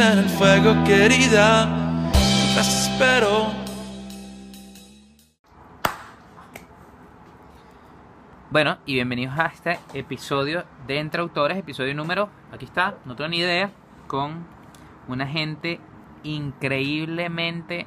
[0.00, 1.66] El fuego, querida.
[1.66, 3.52] Mientras espero.
[8.50, 13.28] Bueno, y bienvenidos a este episodio de Entre Autores, episodio número, aquí está, no tengo
[13.28, 13.70] ni idea,
[14.06, 14.46] con
[15.08, 15.80] una gente
[16.22, 17.86] increíblemente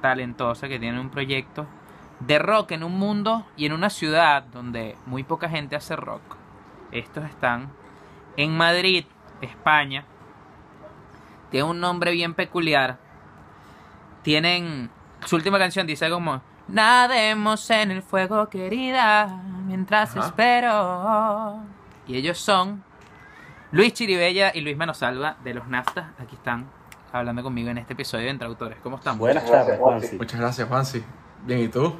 [0.00, 1.66] talentosa que tiene un proyecto
[2.20, 6.36] de rock en un mundo y en una ciudad donde muy poca gente hace rock.
[6.92, 7.72] Estos están
[8.36, 9.06] en Madrid,
[9.40, 10.04] España.
[11.50, 12.98] Tiene un nombre bien peculiar.
[14.22, 14.90] Tienen
[15.24, 19.26] su última canción dice como Nademos en el fuego, querida,
[19.66, 20.26] mientras Ajá.
[20.26, 21.60] espero.
[22.08, 22.82] Y ellos son
[23.70, 26.06] Luis Chiribella y Luis Manosalva de los Naftas.
[26.18, 26.66] Aquí están
[27.12, 28.78] hablando conmigo en este episodio de Entre Autores.
[28.82, 29.16] ¿Cómo están?
[29.16, 30.16] Buenas tardes, Juansi.
[30.16, 31.04] Muchas gracias, Juansi.
[31.44, 31.94] Bien, ¿y tú?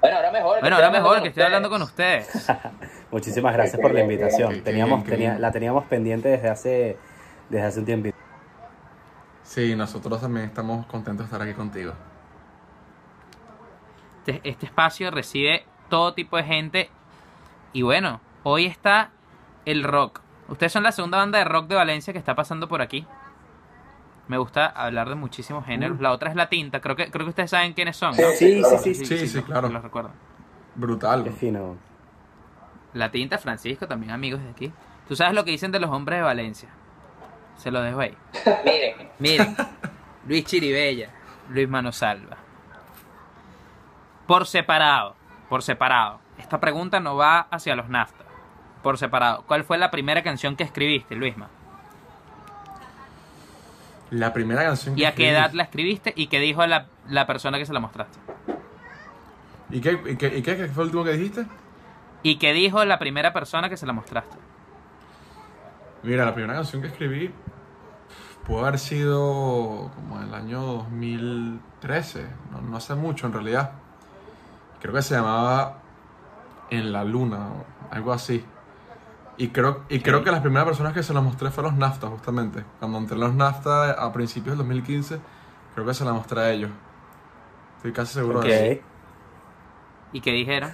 [0.00, 0.60] Bueno, ahora mejor.
[0.60, 2.48] Bueno, ahora mejor que estoy hablando con ustedes.
[3.10, 4.62] Muchísimas gracias por la invitación.
[4.62, 6.96] Teníamos, tenía- la teníamos pendiente desde hace,
[7.48, 8.10] desde hace un tiempo.
[9.42, 11.94] Sí, nosotros también estamos contentos de estar aquí contigo.
[14.26, 16.90] Este, este espacio recibe todo tipo de gente.
[17.72, 19.10] Y bueno, hoy está
[19.64, 20.20] el rock.
[20.48, 23.06] Ustedes son la segunda banda de rock de Valencia que está pasando por aquí.
[24.28, 26.00] Me gusta hablar de muchísimos géneros.
[26.00, 26.80] La otra es La Tinta.
[26.80, 28.10] Creo que, creo que ustedes saben quiénes son.
[28.10, 28.22] ¿no?
[28.36, 29.06] Sí, sí, sí, sí.
[29.06, 29.70] Sí, sí, claro.
[29.70, 30.10] Los recuerdo.
[30.74, 31.24] Brutal.
[31.24, 31.76] Qué fino.
[32.92, 34.72] La Tinta, Francisco, también amigos de aquí.
[35.08, 36.68] Tú sabes lo que dicen de los hombres de Valencia.
[37.58, 38.16] Se lo dejo ahí.
[38.64, 39.56] Miren, Miren,
[40.26, 41.10] Luis Chiribella,
[41.50, 42.36] Luis Manosalva.
[44.26, 45.14] Por separado,
[45.48, 46.20] por separado.
[46.38, 48.26] Esta pregunta no va hacia los naftas.
[48.82, 49.42] Por separado.
[49.46, 51.48] ¿Cuál fue la primera canción que escribiste, Luisma?
[54.10, 56.12] La primera canción que ¿Y a qué escribí- edad la escribiste?
[56.16, 58.18] ¿Y qué dijo la, la persona que se la mostraste?
[59.70, 61.44] ¿Y qué, y, qué, y qué- qué fue el último que dijiste?
[62.22, 64.36] ¿Y qué dijo la primera persona que se la mostraste?
[66.02, 67.30] Mira, la primera canción que escribí
[68.48, 73.72] pudo haber sido como en el año 2013, no, no hace mucho en realidad.
[74.80, 75.82] Creo que se llamaba
[76.70, 78.42] En la Luna, o algo así.
[79.36, 82.08] Y creo, y creo que las primeras personas que se las mostré fueron los NAFTA,
[82.08, 82.64] justamente.
[82.80, 85.20] Cuando entré en los NAFTA a principios del 2015,
[85.74, 86.70] creo que se la mostré a ellos.
[87.76, 88.82] Estoy casi seguro de eso.
[90.12, 90.72] ¿Y qué dijeron?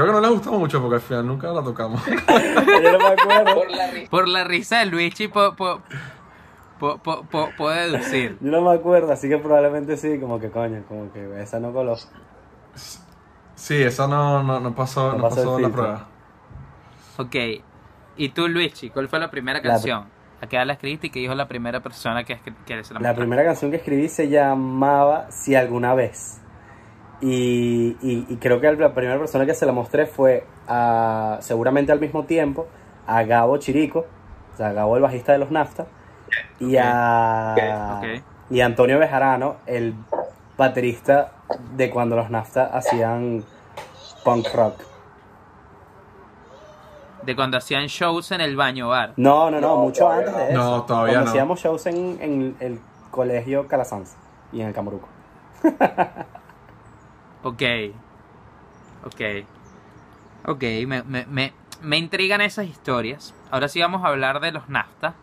[0.00, 2.00] Creo que no les gustó mucho porque al final nunca la tocamos.
[2.06, 3.54] Yo no me acuerdo.
[3.56, 4.10] por la risa.
[4.10, 5.80] Por la risa de Luigi po- po-
[6.78, 8.38] po- po- po- puedo deducir.
[8.40, 11.72] Yo no me acuerdo, así que probablemente sí, como que coño, como que esa no
[11.72, 11.96] coló.
[13.56, 16.06] Sí, eso no, no, no pasó, No no pasó la prueba.
[17.16, 17.34] Ok.
[18.16, 20.04] ¿Y tú, Luigi, cuál fue la primera La- canción?
[20.40, 23.00] ¿A qué edad la escribiste y qué dijo la primera persona que, que se la
[23.00, 26.40] La primera canción que escribí se llamaba Si alguna vez.
[27.20, 31.90] Y, y- y creo que la primera persona que se la mostré fue a, seguramente
[31.90, 32.66] al mismo tiempo
[33.06, 34.06] a Gabo Chirico,
[34.54, 35.86] o sea, Gabo el bajista de los Nafta,
[36.60, 38.22] y a, Ok.
[38.50, 39.94] y a Antonio Bejarano, el
[40.56, 41.32] baterista
[41.74, 43.42] de cuando los Nafta hacían
[44.24, 44.74] punk rock.
[47.22, 49.12] De cuando hacían shows en el baño bar.
[49.16, 50.52] No, no, no, mucho antes de eso.
[50.54, 51.30] No, todavía Cuando no.
[51.30, 52.80] hacíamos shows en, en el
[53.10, 54.14] colegio Calasanz
[54.52, 55.08] y en el Camoruco.
[57.48, 57.62] Ok.
[59.04, 59.20] Ok.
[60.44, 63.34] Ok, me, me, me, me intrigan esas historias.
[63.50, 65.14] Ahora sí vamos a hablar de los NAFTA.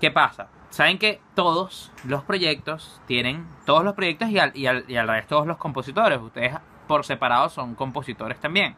[0.00, 0.48] ¿Qué pasa?
[0.70, 5.08] Saben que todos los proyectos tienen, todos los proyectos y al, y al, y al
[5.08, 6.54] revés todos los compositores, ustedes
[6.86, 8.76] por separado son compositores también.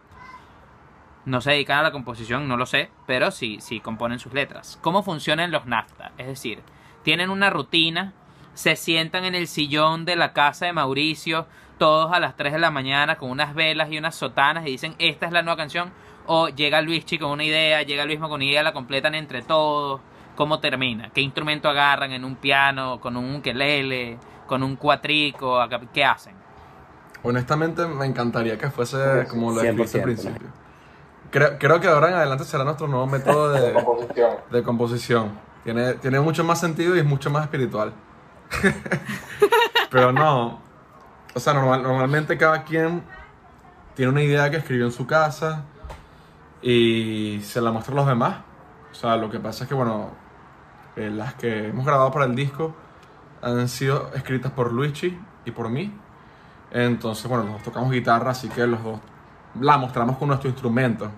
[1.27, 4.79] No se dedican a la composición, no lo sé, pero sí, sí componen sus letras.
[4.81, 6.13] ¿Cómo funcionan los NAFTA?
[6.17, 6.63] Es decir,
[7.03, 8.15] tienen una rutina,
[8.55, 11.47] se sientan en el sillón de la casa de Mauricio,
[11.79, 14.95] todos a las 3 de la mañana con unas velas y unas sotanas y dicen,
[14.99, 15.93] esta es la nueva canción.
[16.27, 20.01] O llega Luischi con una idea, llega Luisma con una idea, la completan entre todos.
[20.37, 21.11] ¿Cómo termina?
[21.11, 25.59] ¿Qué instrumento agarran en un piano, con un ukelele, con un cuatrico?
[25.93, 26.35] ¿Qué hacen?
[27.23, 30.49] Honestamente, me encantaría que fuese como lo escribiste al 100%, principio.
[31.31, 34.31] Creo, creo que ahora en adelante será nuestro nuevo método de, Composición.
[34.51, 35.49] de composición.
[35.65, 37.93] Tiene, tiene mucho más sentido y es mucho más espiritual.
[39.91, 40.68] Pero no.
[41.39, 43.05] O sea, normal- normalmente cada quien
[43.95, 45.67] tiene una idea que escribió en su casa
[46.61, 48.39] y se la muestra a los demás.
[48.91, 50.11] O sea, lo que pasa es que, bueno,
[50.97, 52.75] eh, las que hemos grabado para el disco
[53.41, 55.97] han sido escritas por Luigi y por mí.
[56.73, 58.99] Entonces, bueno, los dos tocamos guitarra, así que los dos
[59.61, 61.09] la mostramos con nuestro instrumento.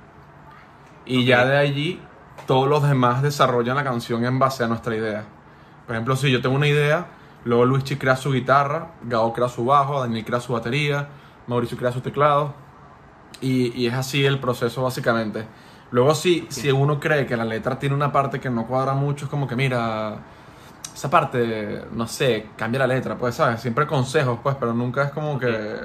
[1.07, 1.99] Y ya de allí,
[2.47, 5.25] todos los demás desarrollan la canción en base a nuestra idea.
[5.87, 7.07] Por ejemplo, si yo tengo una idea,
[7.45, 11.09] luego Luigi crea su guitarra, Gabo crea su bajo, Daniel crea su batería,
[11.47, 12.55] Mauricio crea su teclado.
[13.41, 15.45] Y, y es así el proceso básicamente.
[15.93, 19.25] Luego si, si uno cree que la letra tiene una parte que no cuadra mucho,
[19.25, 20.19] es como que mira,
[20.95, 23.61] esa parte, no sé, cambia la letra, pues, ¿sabes?
[23.61, 25.77] Siempre consejos, pues, pero nunca es como que...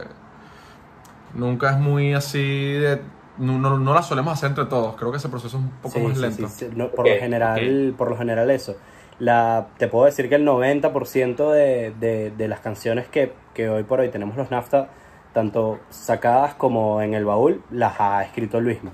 [1.34, 2.40] Nunca es muy así
[2.74, 3.02] de...
[3.38, 5.96] No, no, no la solemos hacer entre todos, creo que ese proceso es un poco
[5.96, 6.48] Sí, más sí, lento.
[6.48, 8.78] sí, sí, no, por, lo general, por lo general eso.
[9.20, 13.84] La, te puedo decir que el 90% de, de, de las canciones que, que hoy
[13.84, 14.90] por hoy tenemos los NAFTA,
[15.34, 18.92] tanto sacadas como en el baúl, las ha escrito Luisma.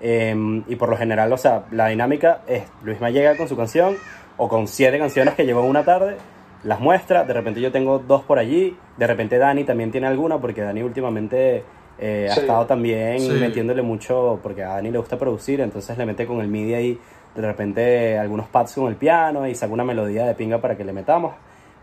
[0.00, 0.34] Eh,
[0.68, 3.96] y por lo general, o sea, la dinámica es, Luisma llega con su canción
[4.36, 6.16] o con siete canciones que llevó una tarde,
[6.64, 10.38] las muestra, de repente yo tengo dos por allí, de repente Dani también tiene alguna,
[10.38, 11.62] porque Dani últimamente
[11.98, 13.30] eh, ha estado también Sí.
[13.32, 16.98] metiéndole mucho, porque a Dani le gusta producir, entonces le mete con el MIDI ahí,
[17.34, 20.84] de repente algunos pads con el piano y saca una melodía de pinga para que
[20.84, 21.34] le metamos,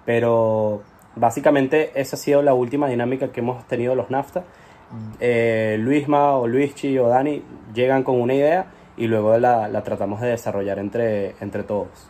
[0.05, 0.81] pero
[1.15, 4.43] básicamente esa ha sido la última dinámica que hemos tenido los NAFTA.
[5.19, 7.43] Eh, Luisma o Luischi o Dani
[7.73, 8.67] llegan con una idea
[8.97, 12.09] y luego la, la tratamos de desarrollar entre, entre todos.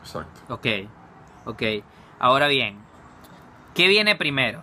[0.00, 0.54] Exacto.
[0.54, 0.66] Ok,
[1.44, 1.62] ok.
[2.18, 2.78] Ahora bien,
[3.74, 4.62] ¿qué viene primero?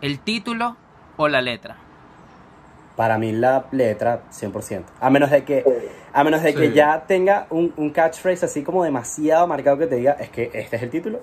[0.00, 0.76] ¿El título
[1.16, 1.76] o la letra?
[2.96, 4.84] Para mí la letra, 100%.
[5.00, 5.64] A menos de que,
[6.12, 9.96] a menos de que ya tenga un, un catchphrase así como demasiado marcado que te
[9.96, 11.20] diga, es que este es el título,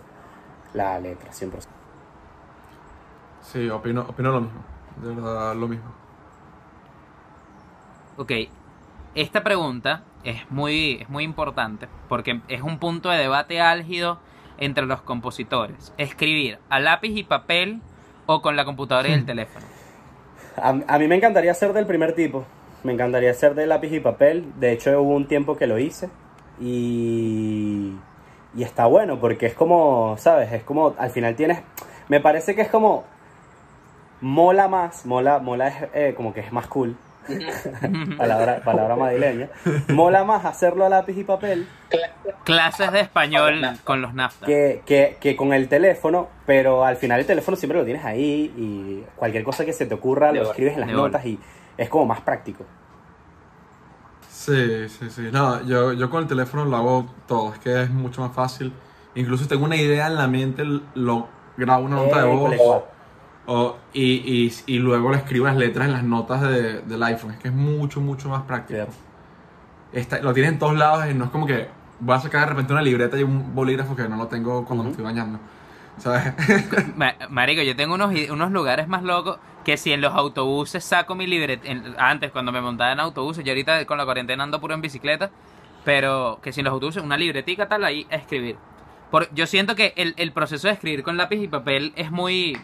[0.74, 1.68] la letra, 100%.
[3.42, 4.64] Sí, opino, opino lo mismo.
[5.02, 5.92] De verdad, lo mismo.
[8.18, 8.32] Ok,
[9.16, 14.20] esta pregunta es muy, es muy importante porque es un punto de debate álgido
[14.58, 15.94] entre los compositores.
[15.98, 17.82] Escribir a lápiz y papel
[18.26, 19.66] o con la computadora y el teléfono.
[20.62, 22.46] A, a mí me encantaría ser del primer tipo.
[22.84, 24.54] Me encantaría ser de lápiz y papel.
[24.60, 26.10] De hecho, hubo un tiempo que lo hice.
[26.60, 27.94] Y,
[28.56, 30.52] y está bueno porque es como, ¿sabes?
[30.52, 31.62] Es como, al final tienes...
[32.08, 33.04] Me parece que es como...
[34.22, 35.06] Mola más.
[35.06, 36.96] Mola, mola es eh, como que es más cool.
[38.18, 39.50] Palabra, palabra madrileña.
[39.90, 41.68] Mola más hacerlo a lápiz y papel
[42.44, 44.46] Clases de español con los NAFTA.
[44.46, 48.54] que, que, que con el teléfono, pero al final el teléfono siempre lo tienes ahí
[48.58, 51.40] y cualquier cosa que se te ocurra De lo escribes en las notas y
[51.78, 52.66] es como más práctico.
[54.30, 55.30] Sí, sí, sí.
[55.32, 58.74] No, yo, yo con el teléfono lo hago todo, es que es mucho más fácil.
[59.16, 61.28] Incluso tengo una idea en la mente, lo
[61.58, 62.56] grabo una nota de voz.
[63.52, 67.32] O- y, y, y luego le escribo las letras en las notas de- del iPhone.
[67.32, 68.88] Es que es mucho, mucho más práctico.
[69.92, 71.68] Está- lo tienes en todos lados y no es como que
[72.00, 74.84] voy a sacar de repente una libreta y un bolígrafo que no lo tengo cuando
[74.84, 75.40] me estoy bañando.
[75.98, 76.34] ¿Sabes?
[76.96, 80.84] Ma- Marico, yo tengo unos, i- unos lugares más locos que si en los autobuses
[80.84, 81.68] saco mi libreta.
[81.68, 84.82] en- Antes, cuando me montaba en autobuses, yo ahorita con la cuarentena ando puro en
[84.82, 85.30] bicicleta.
[85.86, 88.58] Pero que si en los autobuses, una libretica tal, ahí a escribir.
[89.12, 92.58] Por, yo siento que el, el proceso de escribir con lápiz y papel es muy.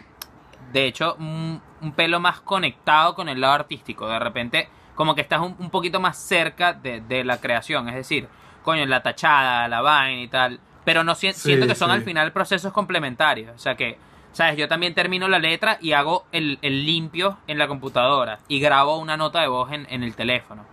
[0.72, 4.06] De hecho, un, un pelo más conectado con el lado artístico.
[4.08, 7.88] De repente, como que estás un, un poquito más cerca de, de la creación.
[7.88, 8.28] Es decir,
[8.62, 10.60] coño, la tachada, la vaina y tal.
[10.84, 11.94] Pero no si- Sí, siento que son sí.
[11.96, 13.54] al final procesos complementarios.
[13.54, 13.98] O sea que,
[14.32, 14.56] ¿sabes?
[14.56, 18.98] Yo también termino la letra y hago el, el limpio en la computadora y grabo
[18.98, 20.64] una nota de voz en, en el teléfono.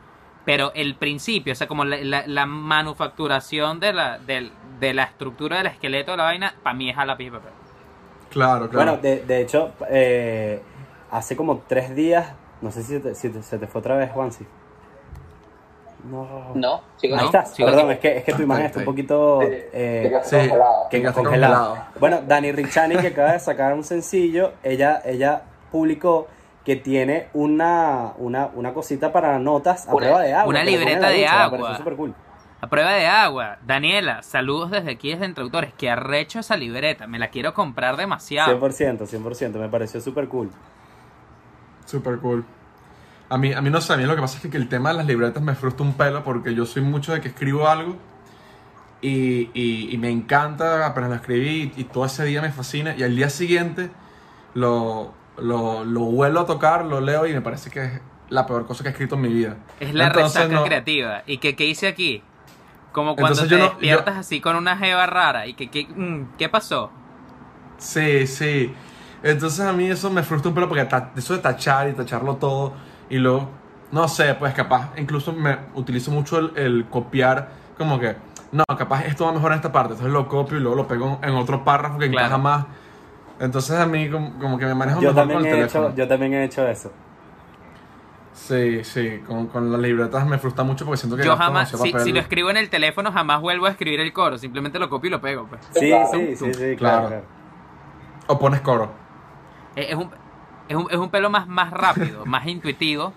[0.46, 5.57] Pero el principio, o sea, como la, la- la manufacturación de la, de la estructura
[5.57, 7.51] del esqueleto de la vaina, para mí es a lápiz y papel.
[8.33, 8.91] Claro, claro.
[8.91, 10.62] Bueno, de, de hecho, eh,
[11.12, 12.27] hace como tres días,
[12.62, 14.45] no sé si, te- si te- se te fue otra vez, Juansi.
[16.09, 16.27] No.
[16.53, 18.86] No, sigo Ahí No, estás, sigo perdón, es que, es que tu imagen está un
[18.86, 21.13] poquito Sí, eh, Sí, que congelado.
[21.13, 21.77] congelado.
[21.98, 26.27] Bueno, Dani Richani, que acaba de sacar un sencillo, ella, ella publicó
[26.65, 30.50] que tiene una, una, una cosita para notas a Una- prueba de agua.
[30.50, 31.51] una libreta de ducha, me agua.
[31.60, 32.13] pareció súper cool.
[32.63, 33.58] A prueba de agua.
[33.67, 35.74] Daniela, saludos desde aquí, desde Introductores.
[35.77, 37.08] Que arrecho esa libreta.
[37.08, 38.58] Me la quiero comprar demasiado.
[38.58, 40.50] 100%, 100%, me pareció súper cool.
[41.86, 42.46] Super cool.
[43.27, 44.70] A mí, a mí no sé, a mí lo que pasa es que, que el
[44.70, 47.67] tema de las libretas me frustra un pelo porque yo soy mucho de que escribo
[47.67, 47.98] algo
[49.01, 52.96] y, y- y me encanta apenas lo escribí y, y todo ese día me fascina
[52.96, 53.89] y al día siguiente
[54.53, 58.65] lo, lo, lo vuelvo a tocar, lo leo y me parece que es la peor
[58.65, 59.58] cosa que he escrito en mi vida.
[59.82, 61.24] Es la Entonces, resaca no- creativa.
[61.25, 62.24] ¿Y que qué hice aquí?
[62.93, 65.45] Como cuando Entonces te yo no- despiertas yo- así con una jeva rara.
[65.47, 66.89] ¿Y que, que, mm, qué pasó?
[67.77, 68.73] Sí, sí.
[69.23, 72.35] Entonces a mí eso me frustra un pelo porque ta- eso de tachar y tacharlo
[72.35, 72.73] todo
[73.09, 73.50] y luego,
[73.91, 78.15] no sé, pues capaz, incluso me utilizo mucho el, el copiar, como que,
[78.51, 81.19] no, capaz esto va mejor en esta parte, entonces lo copio y luego lo pego
[81.23, 82.27] en otro párrafo que Claro.
[82.27, 82.65] encaja más.
[83.39, 85.88] Entonces a mí como, como que me manejo Yo mejor también, con el he teléfono.
[85.88, 86.91] hecho, yo también he hecho eso.
[88.34, 91.78] Sí, sí, con, con las libretas me frustra mucho porque siento que Yo jamás, si,
[91.92, 92.02] papel.
[92.04, 94.38] si lo escribo en el teléfono, jamás vuelvo a escribir el coro.
[94.38, 95.46] Simplemente lo copio y lo pego.
[95.46, 95.62] Pues.
[95.72, 96.10] Sí, Claro.
[96.12, 97.22] sí, sí, sí, Claro.
[98.28, 98.92] O pones coro.
[99.75, 100.10] Es, es un,
[100.68, 103.13] es, un, es un pelo más, más rápido, más intuitivo.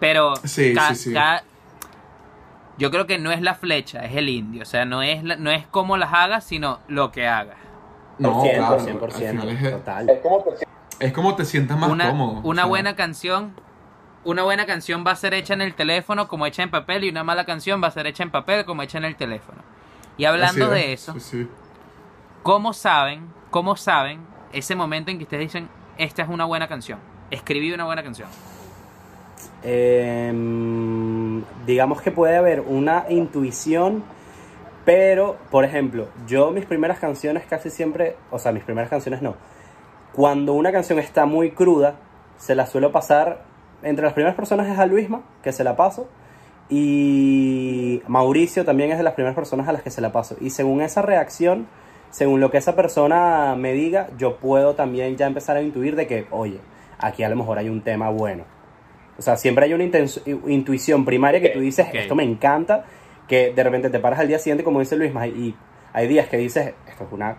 [0.00, 1.44] Pero Sí, ca- sí, ca-
[2.78, 4.62] yo creo que no es la flecha, es el indio.
[4.62, 7.56] O sea, no es, la- no es cómo las hagas, sino lo que hagas.
[8.18, 10.10] No, 100%, claro, 100%, al final es, total.
[10.10, 10.50] Es como que
[11.00, 12.32] es como te sientas más una cómodo.
[12.44, 13.52] una o sea, buena canción,
[14.24, 17.10] una buena canción va a ser hecha en el teléfono como hecha en papel y
[17.10, 19.62] una mala canción va a ser hecha en papel como hecha en el teléfono.
[20.16, 21.48] Y hablando así de es, eso, sí, sí.
[22.42, 24.20] ¿cómo saben, cómo saben
[24.52, 26.98] ese momento en que ustedes dicen esta es una buena canción?
[27.30, 28.28] Escribí una buena canción.
[29.62, 34.04] Em, digamos que puede haber una intuición,
[34.84, 39.36] pero, por ejemplo, yo mis primeras canciones casi siempre, o sea, mis primeras canciones no.
[40.12, 41.96] Cuando una canción está muy cruda,
[42.36, 43.42] se la suelo pasar,
[43.84, 46.08] entre las primeras personas es a Luisma, que se la paso,
[46.68, 50.36] y Mauricio también es de las primeras personas a las que se la paso.
[50.40, 51.66] Y según esa reacción,
[52.10, 56.06] según lo que esa persona me diga, yo puedo también ya empezar a intuir de
[56.06, 56.60] que, oye,
[56.98, 58.44] aquí a lo mejor hay un tema bueno.
[59.18, 59.84] O sea, siempre hay una
[60.46, 62.84] intuición primaria que tú dices, esto me encanta,
[63.28, 65.54] que de repente te paras al día siguiente, como dice Luis, y
[65.92, 67.36] hay días que dices, esto es una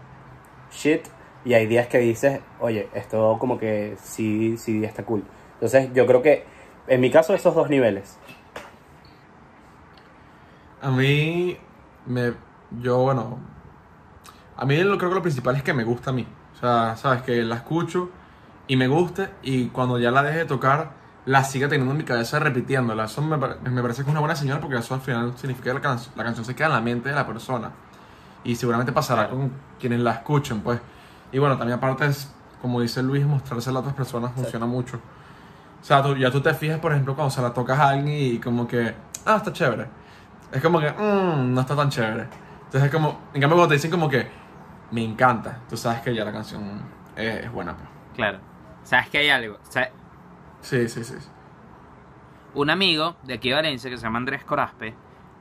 [0.71, 1.01] shit,
[1.43, 5.23] y hay días que dices, oye, esto como que sí, sí está cool.
[5.55, 6.45] Entonces, yo creo que,
[6.87, 8.17] en mi caso, esos dos niveles.
[10.81, 11.57] A mí,
[12.05, 12.33] me,
[12.81, 13.39] yo, bueno,
[14.57, 16.27] a mí lo, creo que lo principal es que me gusta a mí.
[16.55, 18.09] O sea, sabes, que la escucho
[18.67, 20.91] y me gusta y cuando ya la deje de tocar,
[21.25, 23.05] la siga teniendo en mi cabeza repitiéndola.
[23.05, 25.73] Eso me, me parece que es una buena señal porque eso al final significa que
[25.73, 27.71] la, can- la canción se queda en la mente de la persona.
[28.43, 30.79] Y seguramente pasará con quienes la escuchen, pues.
[31.31, 32.31] Y bueno, también aparte es,
[32.61, 34.99] como dice Luis, mostrársela a otras personas funciona mucho.
[35.85, 38.07] O sea, tú- ya tú te fijas, por ejemplo, cuando se la tocas a alguien
[38.07, 38.91] y como que,
[39.23, 39.85] ah, está chévere.
[40.51, 42.23] Es como que, mmm, no está tan chévere.
[42.63, 44.27] Entonces es como, en cambio cuando te dicen como que,
[44.89, 46.81] me encanta, tú sabes que ya la canción
[47.15, 47.75] es, es buena.
[47.77, 47.87] Pues.
[48.15, 48.39] Claro.
[48.83, 49.59] ¿Sabes que hay algo?
[49.69, 49.91] Sea,
[50.61, 51.13] Sí, sí, sí.
[52.55, 54.95] un amigo de aquí de Valencia que se llama Andrés Corazpe,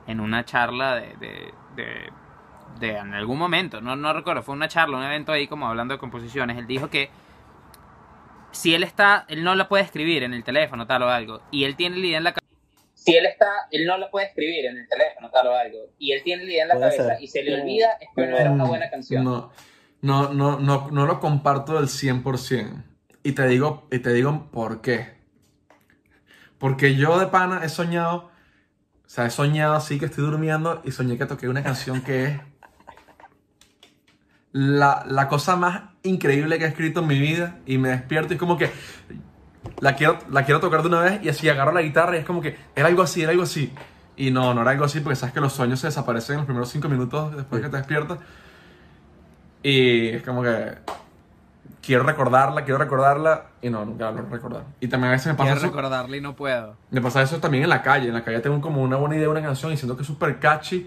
[0.05, 2.09] en una charla de, de, de,
[2.79, 5.95] de- en algún momento, no, no recuerdo, fue una charla, un evento ahí como hablando
[5.95, 7.09] de composiciones, él dijo que
[8.55, 11.65] si él está, él no la puede escribir en el teléfono tal o algo, y
[11.65, 12.45] él tiene la idea en la cabeza,
[13.05, 16.13] si él está, él no lo puede escribir en el teléfono, tal o algo, y
[16.13, 17.21] él tiene la idea en la cabeza ser.
[17.21, 19.23] y se le olvida, es que no era una buena canción.
[19.23, 19.51] No,
[20.01, 22.83] no, no, no, no lo comparto del 100%.
[23.21, 25.15] Y te digo, y te digo por qué.
[26.57, 28.31] Porque yo de pana he soñado,
[29.05, 32.25] o sea, he soñado así que estoy durmiendo y soñé que toqué una canción que
[32.25, 32.39] es
[34.51, 38.35] la, la cosa más increíble que he escrito en mi vida y me despierto y
[38.35, 38.71] es como que
[39.79, 42.25] la quiero, la quiero tocar de una vez y así agarro la guitarra y es
[42.25, 43.73] como que era algo así, era algo así.
[44.17, 46.45] Y no, no era algo así porque sabes que los sueños se desaparecen en los
[46.45, 48.19] primeros cinco minutos después que te despiertas.
[49.61, 50.75] Y es como que
[51.81, 54.63] quiero recordarla, quiero recordarla y no, nunca logro recordar.
[54.79, 56.75] Y también a veces me pasa quiero eso, recordarle y no puedo.
[56.89, 58.07] me pasa eso también en la calle.
[58.07, 60.07] En la calle tengo como una buena idea de una canción y siento que es
[60.07, 60.85] súper catchy.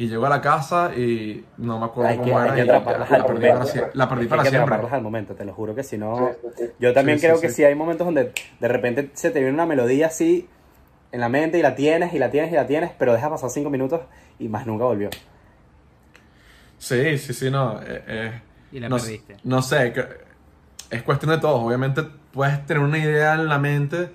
[0.00, 2.54] Y llego a la casa y no me acuerdo Hay que, cómo hay era.
[2.54, 3.58] que y ya, atraparlas la al perdí momento.
[3.58, 4.64] para, sie- la perdí Hay para que siempre.
[4.74, 6.30] atraparlas al momento, te lo juro que si no...
[6.78, 7.42] Yo Sí, también sí, creo sí.
[7.42, 10.48] que sí hay momentos donde de repente se te viene una melodía así
[11.10, 13.50] en la mente y la tienes y la tienes y la tienes, pero deja pasar
[13.50, 14.02] cinco minutos
[14.38, 15.10] y más nunca volvió.
[16.78, 17.80] Sí, sí, sí, no.
[17.82, 18.40] eh, eh,
[18.72, 19.36] Y la no, perdiste.
[19.44, 20.06] No sé, que-
[20.90, 21.60] es cuestión de todos.
[21.60, 22.02] Obviamente
[22.32, 24.10] puedes tener una idea en la mente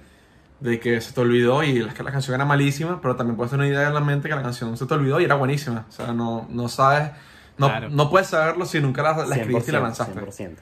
[0.63, 3.51] de que se te olvidó y la, que la canción era malísima, pero también puedes
[3.51, 5.85] tener una idea en la mente que la canción se te olvidó y era buenísima.
[5.89, 7.11] O sea, no, no sabes,
[7.57, 7.89] no, Claro.
[7.89, 10.19] no puedes saberlo si nunca la, la escribiste y la 100%, lanzaste.
[10.21, 10.55] 100%.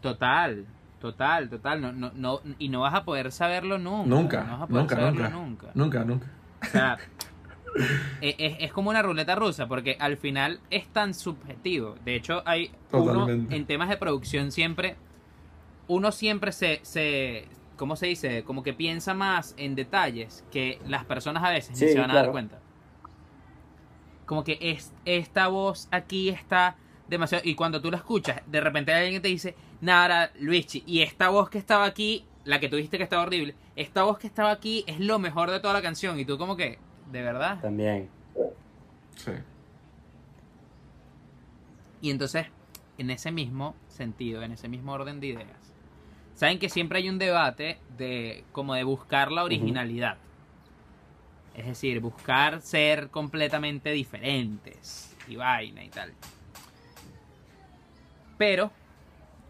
[0.00, 0.64] Total,
[1.00, 1.80] total, total.
[1.80, 4.08] No, no, no, y no vas a poder saberlo nunca.
[4.08, 5.70] Nunca, No vas a poder nunca, saberlo nunca, nunca.
[5.74, 6.26] nunca, nunca.
[6.62, 6.98] O sea,
[8.20, 11.96] e- es, es como una ruleta rusa, porque al final es tan subjetivo.
[12.04, 13.56] De hecho, hay uno Totalmente.
[13.56, 14.96] en temas de producción siempre,
[15.88, 17.46] uno siempre se, se,
[17.78, 18.44] ¿cómo se dice?
[18.44, 22.14] Como que piensa más en detalles que las personas a veces ni se van a
[22.14, 22.58] dar cuenta.
[24.26, 26.76] Como que es, esta voz aquí está
[27.08, 27.42] demasiado...
[27.46, 31.48] Y cuando tú la escuchas, de repente alguien te dice, nada, Luigi, y esta voz
[31.48, 35.00] que estaba aquí, la que tuviste que estaba horrible, esta voz que estaba aquí es
[35.00, 36.18] lo mejor de toda la canción.
[36.18, 36.78] Y tú como que,
[37.10, 37.60] ¿de verdad?
[37.62, 38.10] También.
[39.16, 39.32] Sí.
[42.02, 42.46] Y entonces,
[42.98, 45.67] en ese mismo sentido, en ese mismo orden de ideas,
[46.38, 50.18] saben que siempre hay un debate de como de buscar la originalidad.
[51.56, 56.12] Es decir, buscar ser completamente diferentes y vaina y tal.
[58.38, 58.70] Pero,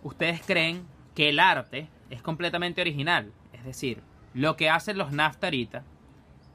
[0.02, 3.32] ustedes creen que el arte es completamente original.
[3.52, 4.00] Es decir,
[4.32, 5.82] lo que hacen los NAFTA ahorita,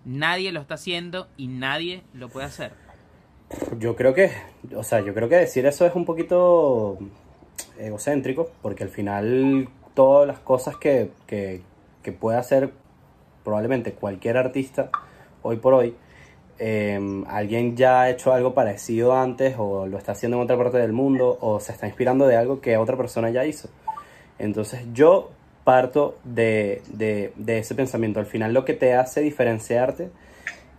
[0.04, 2.72] nadie lo está haciendo y nadie lo puede hacer.
[3.78, 4.32] Yo creo que,
[4.76, 6.98] o sea, yo creo que decir eso es un poquito
[7.78, 11.62] egocéntrico, porque al final todas las cosas que, que,
[12.02, 12.72] que puede hacer
[13.44, 14.90] probablemente cualquier artista
[15.42, 15.96] hoy por hoy,
[16.60, 20.78] eh, alguien ya ha hecho algo parecido antes o lo está haciendo en otra parte
[20.78, 23.70] del mundo o se está inspirando de algo que otra persona ya hizo.
[24.40, 25.32] Entonces yo
[25.64, 28.20] parto de, de, de ese pensamiento.
[28.20, 30.10] Al final lo que te hace diferenciarte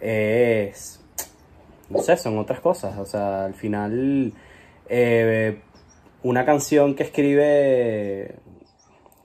[0.00, 1.00] es,
[1.90, 2.98] no sé, son otras cosas.
[2.98, 4.32] O sea, al final
[4.88, 5.58] eh,
[6.22, 8.36] una canción que escribe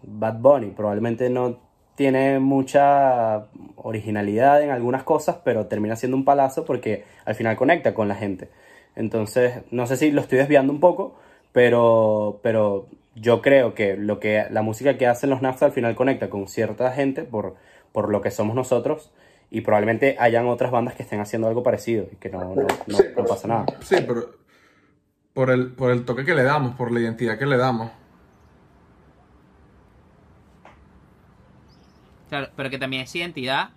[0.04, 1.58] Bad Bunny probablemente no
[1.96, 7.94] tiene mucha originalidad en algunas cosas, pero termina siendo un palazo porque al final conecta
[7.94, 8.50] con la gente.
[8.96, 11.16] Entonces, no sé si lo estoy desviando un poco,
[11.52, 15.96] pero, pero yo creo que, lo que la música que hacen los NAFTA al final
[15.96, 17.56] conecta con cierta gente por,
[17.92, 19.12] por lo que somos nosotros
[19.52, 22.68] y probablemente hayan otras bandas que estén haciendo algo parecido y que no, no, no-
[22.98, 23.66] Sí, no pero- pasa nada.
[23.82, 24.26] Sí, pero
[25.34, 27.92] por el, por el toque que le damos, por la identidad que le damos.
[32.30, 33.70] Claro, pero que también es identidad.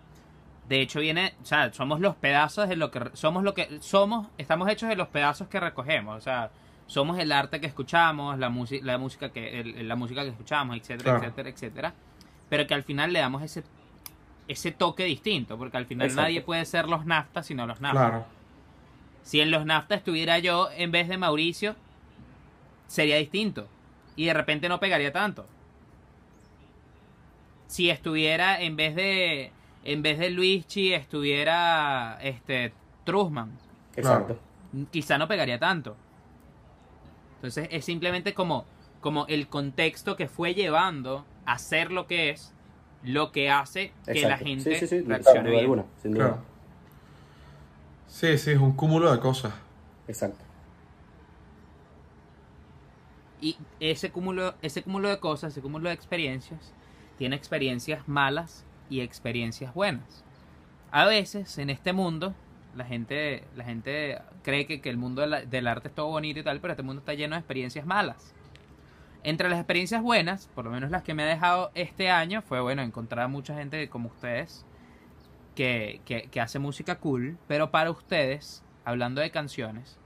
[0.68, 4.28] De hecho viene, o sea, somos los pedazos de lo que somos lo que somos,
[4.38, 6.50] estamos hechos de los pedazos que recogemos, o sea,
[6.86, 10.76] somos el arte que escuchamos, la música, la música que el- la música que escuchamos,
[10.76, 11.18] etcétera, Claro.
[11.24, 11.94] etcétera, etcétera.
[12.48, 13.64] Pero que al final le damos ese
[14.48, 16.22] ese toque distinto, porque al final Exacto.
[16.22, 18.08] nadie puede ser los naftas sino los naftas.
[18.10, 18.24] Claro.
[19.22, 21.76] Si en los naftas estuviera yo en vez de Mauricio,
[22.88, 23.68] sería distinto.
[24.16, 25.46] Y de repente no pegaría tanto.
[27.72, 29.50] Si estuviera en vez de.
[29.82, 32.74] En vez de Luigi, estuviera este
[33.04, 33.58] Trusman.
[33.96, 34.38] Exacto.
[34.90, 35.96] Quizá no pegaría tanto.
[37.36, 38.66] Entonces es simplemente como,
[39.00, 42.52] como el contexto que fue llevando a ser lo que es,
[43.04, 45.62] lo que hace que la gente sí, sí, sí, sin reaccione bien.
[45.62, 46.24] alguna, sin duda.
[46.26, 46.42] Claro.
[48.06, 49.54] Sí, sí, es un cúmulo de cosas.
[50.06, 50.44] Exacto.
[53.40, 56.74] Y ese cúmulo, ese cúmulo de cosas, ese cúmulo de experiencias,
[57.22, 60.24] tiene experiencias malas y experiencias buenas.
[60.90, 62.34] A veces en este mundo,
[62.74, 66.42] la gente, la gente cree que, que el mundo del arte es todo bonito y
[66.42, 68.34] tal, pero este mundo está lleno de experiencias malas.
[69.22, 72.60] Entre las experiencias buenas, por lo menos las que me ha dejado este año, fue
[72.60, 74.66] bueno encontrar a mucha gente como ustedes
[75.54, 79.96] que, que, que hace música cool, pero para ustedes, hablando de canciones,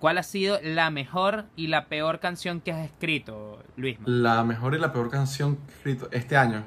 [0.00, 4.06] ¿Cuál ha sido la mejor y la peor canción que has escrito, Luisma?
[4.08, 6.64] La mejor y la peor canción que he escrito este año.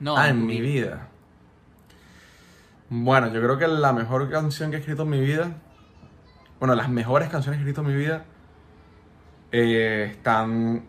[0.00, 0.86] No, ah, en mi vida.
[0.86, 1.08] vida.
[2.88, 5.52] Bueno, yo creo que la mejor canción que he escrito en mi vida,
[6.58, 8.24] bueno, las mejores canciones que he escrito en mi vida
[9.52, 10.82] eh, están,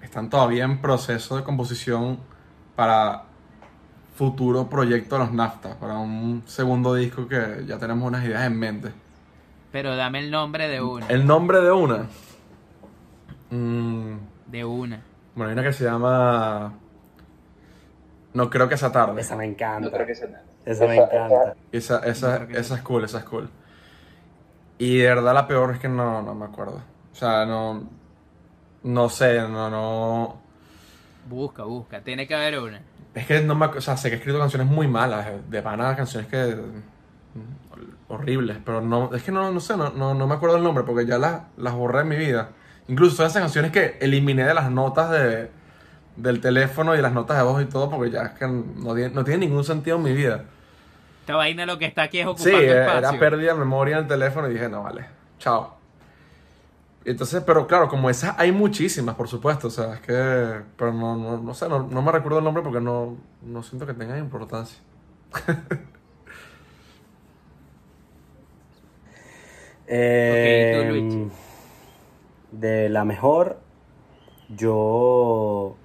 [0.00, 2.20] están todavía en proceso de composición
[2.76, 3.24] para
[4.14, 8.58] futuro proyecto de los NAFTA, para un segundo disco que ya tenemos unas ideas en
[8.58, 8.92] mente.
[9.72, 11.06] Pero dame el nombre de una.
[11.08, 12.06] El nombre de una.
[13.50, 14.14] Mm,
[14.46, 15.02] De una.
[15.34, 16.74] bueno, hay una que se llama...
[18.32, 19.20] No creo que sea tarde.
[19.20, 19.80] Esa me encanta.
[19.88, 20.44] No creo que sea nada.
[20.64, 21.54] Esa me encanta.
[21.70, 23.48] Esa, esa, esa es cool, esa es cool.
[24.78, 26.80] Y de verdad la peor es que no, no me acuerdo.
[27.12, 27.88] O sea, no.
[28.82, 30.36] No sé, no, no.
[31.28, 32.00] Busca, busca.
[32.00, 32.82] Tiene que haber una.
[33.14, 33.66] Es que no me.
[33.66, 35.26] O sea, sé que he escrito canciones muy malas.
[35.28, 36.56] eh, De pana, canciones que.
[36.56, 38.58] mm, horribles.
[38.64, 39.14] Pero no.
[39.14, 41.42] Es que no, no sé, no, no, no me acuerdo el nombre porque ya las,
[41.56, 42.50] las borré en mi vida.
[42.88, 45.50] Incluso son esas canciones que eliminé de las notas de,
[46.16, 49.14] del teléfono y las notas de voz y todo porque ya es que no, tiene-
[49.14, 50.44] no tiene ningún sentido en mi vida.
[51.20, 53.18] Esta vaina lo que está aquí es Sí, ocupando era espacio.
[53.20, 55.06] pérdida de memoria en el teléfono y dije, no, vale,
[55.38, 55.78] chao.
[57.04, 61.16] Entonces, pero claro, como esas hay muchísimas, por supuesto, o sea, es que, pero no,
[61.16, 64.18] no, no sé, no, no me recuerdo el nombre porque no, no siento que tenga
[64.18, 64.78] importancia.
[69.86, 71.30] Eh, Ok, ¿y tú, Luigi?
[72.50, 73.58] de la mejor,
[74.48, 75.76] yo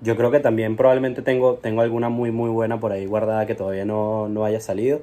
[0.00, 3.54] yo creo que también probablemente tengo, tengo alguna muy muy buena por ahí guardada que
[3.54, 5.02] todavía no, no haya salido.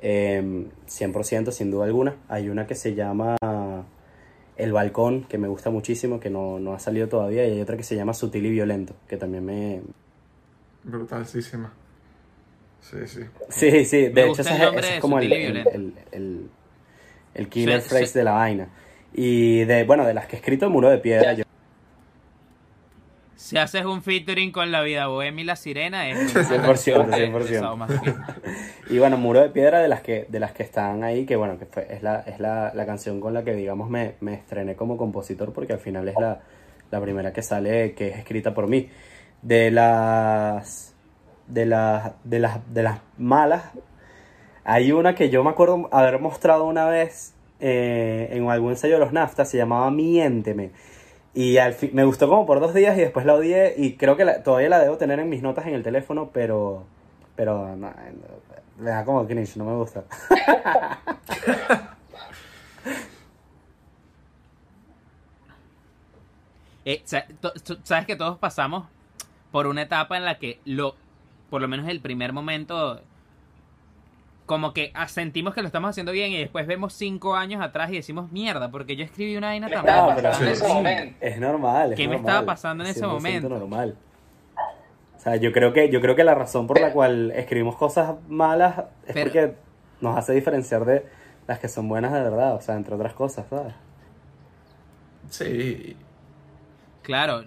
[0.00, 2.16] Eh, 100% sin duda alguna.
[2.28, 3.36] Hay una que se llama
[4.56, 7.46] El Balcón, que me gusta muchísimo, que no, no ha salido todavía.
[7.46, 9.82] Y hay otra que se llama Sutil y Violento, que también me...
[10.84, 11.72] Brutalísima.
[12.80, 13.20] Sí, sí.
[13.48, 15.70] Sí, sí, de Me hecho ese es, como el, Sutil y el, Violento.
[15.70, 16.50] el, el-
[17.34, 18.18] el killer Sí, phrase sí.
[18.18, 18.68] de la vaina.
[19.14, 21.44] Y de, bueno, de las que he escrito Muro de Piedra, yo
[23.42, 27.32] Si haces un featuring con La Vida Bohemia y La Sirena, es 100%, de- de
[27.32, 27.58] 100%.
[27.60, 28.14] Sao más fino.
[28.88, 31.58] Y bueno, Muro de Piedra de las que, de las que están ahí, que bueno,
[31.58, 34.76] que fue, es, la, es la, la canción con la que digamos me, me estrené
[34.76, 36.40] como compositor, porque al final es la,
[36.90, 38.88] la primera que sale que es escrita por mí.
[39.42, 40.94] De las
[41.48, 43.64] de las de las de las malas,
[44.64, 49.00] hay una que yo me acuerdo haber mostrado una vez eh, en algún ensayo de
[49.00, 50.70] los NAFTA, se llamaba Miénteme.
[51.34, 54.16] Y al fin, me gustó como por dos días y después la odié y creo
[54.16, 56.84] que todavía la debo tener en mis notas en el teléfono, pero,
[57.36, 57.90] pero no,
[58.78, 60.04] me da como cringe, no me gusta.
[66.84, 68.88] Eh, Sabes que todos pasamos
[69.52, 70.96] por una etapa en la que lo,
[71.48, 73.00] por lo menos el primer momento,
[74.46, 77.90] como que ah, sentimos que lo estamos haciendo bien y después vemos cinco años atrás
[77.90, 80.44] y decimos mierda, porque yo escribí una vaina tan No, pero en sí.
[80.46, 81.16] ese momento.
[81.20, 81.92] Es normal.
[81.92, 83.48] es ¿Qué me estaba pasando en ese 100% momento?
[83.48, 83.96] normal.
[85.16, 88.16] O sea, yo creo que yo creo que la razón por la cual escribimos cosas
[88.28, 89.54] malas es Pero- porque
[90.00, 91.06] nos hace diferenciar de
[91.46, 93.72] las que son buenas de verdad, o sea, entre otras cosas, ¿sabes?
[95.30, 95.96] Sí.
[97.02, 97.44] Claro,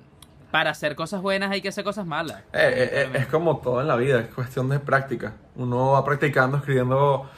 [0.52, 2.40] para hacer cosas buenas hay que hacer cosas malas.
[2.54, 5.34] Eh, eh, eh, es como todo en la vida, es cuestión de práctica.
[5.58, 7.30] Uno va practicando, escribiendo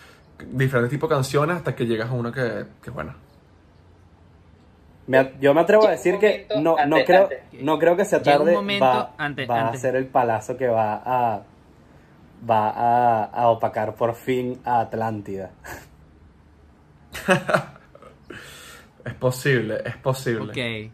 [0.51, 3.15] diferentes tipos de canciones hasta que llegas a una que, que es buena.
[5.08, 7.39] Me yo me atrevo a decir que no, no, antes- creo, antes.
[7.62, 9.80] no creo que sea tarde, momento va, antes- va antes.
[9.80, 11.43] a ser el palazo que va a,
[12.49, 15.51] va a, a opacar por fin a Atlántida.
[19.06, 20.51] Es posible, es posible.
[20.51, 20.91] Ok.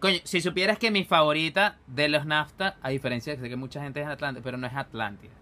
[0.00, 3.56] Coño, si supieras que mi favorita de los NAFTA, a diferencia de que sé que
[3.56, 5.32] mucha gente es Atlántida, pero no es Atlántida.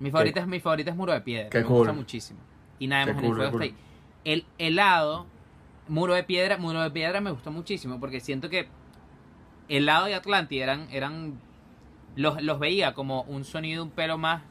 [0.00, 1.50] Mi favorita, es, mi favorita es Muro de Piedra.
[1.50, 1.96] Qué me gusta cool.
[1.96, 2.40] muchísimo.
[2.78, 3.74] Y nada más en cool, el fuego está ahí.
[4.24, 5.26] El helado,
[5.88, 8.68] Muro de Piedra, Muro de Piedra me gustó muchísimo porque siento que
[9.68, 11.34] helado y Atlántida eran, eran
[12.16, 14.42] los, los veía como un sonido un pelo más,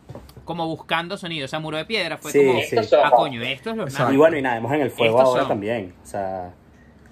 [0.45, 1.45] como buscando sonido.
[1.45, 2.95] O sea, Muro de Piedra fue Sí, como, sí.
[3.03, 3.75] Ah, coño, esto es.
[3.77, 4.13] NAFTA.
[4.13, 5.93] Y bueno, y nademos en el fuego Estos ahora son- también.
[6.03, 6.53] O sea,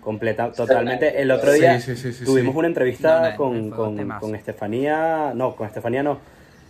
[0.01, 1.21] completa, totalmente.
[1.21, 2.59] El otro día Sí, sí, sí, sí, tuvimos sí.
[2.59, 6.19] una entrevista No, no, con, con, con Estefanía, no, con Estefanía no,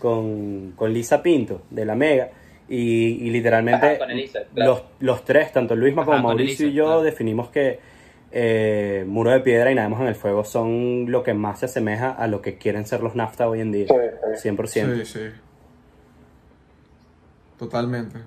[0.06, 2.30] con, con Lisa Pinto de La Mega.
[2.70, 4.72] Y, y literalmente Ajá, con Elisa, claro.
[4.72, 7.02] los, los tres, tanto Luisma Ajá, como Mauricio Elisa, y yo, claro.
[7.02, 7.80] definimos que
[8.32, 12.12] eh, Muro de Piedra y Nademos en el Fuego son lo que más se asemeja
[12.12, 13.88] a lo que quieren ser los NAFTA hoy en día.
[13.88, 15.04] 100%.
[15.04, 15.20] Sí, sí.
[17.58, 18.20] Totalmente.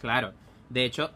[0.00, 0.32] Claro.
[0.68, 1.12] De hecho,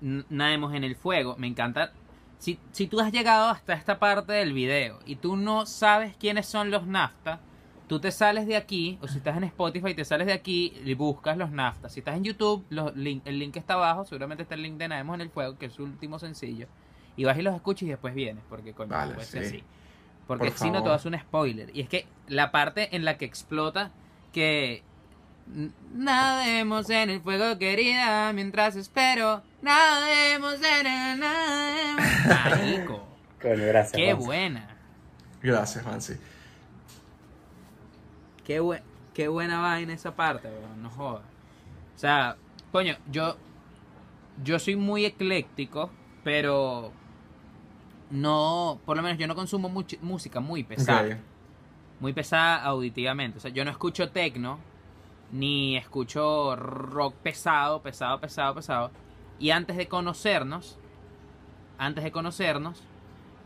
[0.00, 1.36] nademos en el fuego.
[1.38, 1.92] Me encanta.
[2.38, 6.46] Si, si tú has llegado hasta esta parte del video y tú no sabes quiénes
[6.46, 7.40] son los NAFTA,
[7.88, 10.94] tú te sales de aquí, o si estás en Spotify, te sales de aquí y
[10.94, 11.88] buscas los NAFTA.
[11.88, 14.88] Si estás en YouTube, los link- el link está abajo, seguramente está el link de
[14.88, 16.66] Nademos en el Fuego, que es su último sencillo.
[17.16, 19.48] Y vas y los escuchas y después vienes, porque coño, Vale, puede ser sí.
[19.56, 19.64] así.
[20.26, 21.70] Porque Por si no te vas a un spoiler.
[21.74, 23.90] Y es que la parte en la que explota
[24.32, 24.82] que
[25.94, 29.42] Nademos en el fuego, querida, mientras espero.
[29.62, 31.20] Nademos en el.
[31.20, 32.02] Nademos.
[32.44, 33.06] Marico,
[33.40, 33.92] Coño, gracias.
[33.96, 34.76] qué buena.
[35.42, 36.14] Gracias, Fancy.
[38.46, 38.82] Qué, bue-
[39.12, 41.24] qué buena vaina esa parte, weón, no jodas.
[41.94, 42.36] O sea,
[42.72, 43.36] coño, yo.
[44.44, 45.90] Yo soy muy ecléctico,
[46.24, 46.92] pero.
[48.10, 48.78] No.
[48.84, 51.02] Por lo menos yo no consumo much- música muy pesada.
[51.14, 51.16] Ok.
[51.98, 53.38] muy pesada auditivamente.
[53.38, 54.58] O sea, yo no escucho tecno,
[55.32, 58.90] ni escucho rock pesado, pesado, pesado, pesado.
[59.38, 60.78] Y antes de conocernos,
[61.78, 62.82] antes de conocernos,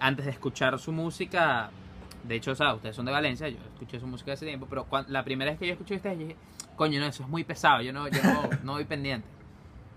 [0.00, 1.70] antes de escuchar su música,
[2.24, 4.86] de hecho, o sea, ustedes son de Valencia, yo escuché su música hace tiempo, pero
[5.08, 6.36] la primera vez que yo escuché ustedes, yo dije,
[6.76, 9.26] coño, no, eso es muy pesado, yo no, yo no, no voy pendiente.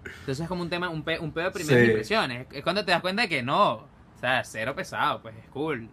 [0.05, 1.87] Entonces es como un tema, un, pe, un pedo de primeras Sí.
[1.89, 2.47] impresiones.
[2.51, 3.85] Es cuando te das cuenta de que no, o
[4.19, 5.87] sea, cero pesado, pues es cool.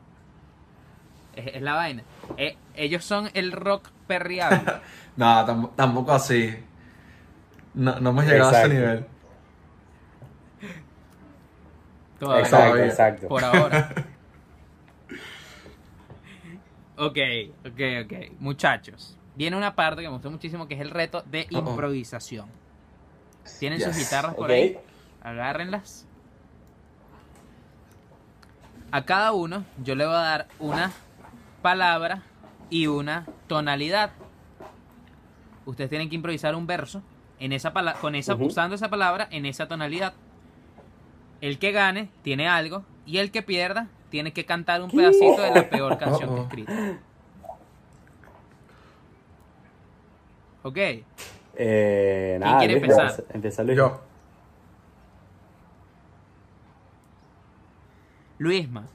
[1.36, 2.02] Es, es la vaina.
[2.36, 4.60] Eh, ellos son el rock perreable.
[5.16, 6.56] No, tam- tampoco así.
[7.74, 9.06] No, no hemos llegado a ese nivel.
[12.18, 12.44] Todavía.
[12.44, 13.28] Exacto, exacto.
[13.28, 13.94] Por ahora.
[17.00, 17.18] ok,
[17.66, 18.12] ok, ok.
[18.38, 22.48] Muchachos, viene una parte que me gustó muchísimo que es el reto de improvisación.
[23.58, 24.78] ¿Tienen sus guitarras por ahí?
[25.22, 26.06] Agárrenlas.
[28.92, 30.92] A cada uno yo le voy a dar una
[31.62, 32.22] palabra
[32.68, 34.10] y una tonalidad.
[35.64, 37.02] Ustedes tienen que improvisar un verso
[37.38, 40.12] en esa con esa, usando esa palabra en esa tonalidad.
[41.40, 45.50] El que gane tiene algo y el que pierda tiene que cantar un pedacito de
[45.54, 46.72] la peor canción que escrito.
[50.62, 50.76] Ok.
[51.56, 53.06] Eh, nada, quiere Luis, empezar?
[53.10, 53.78] empieza- Empieza Luis.
[53.78, 54.00] Yo.
[58.38, 58.86] Luisma.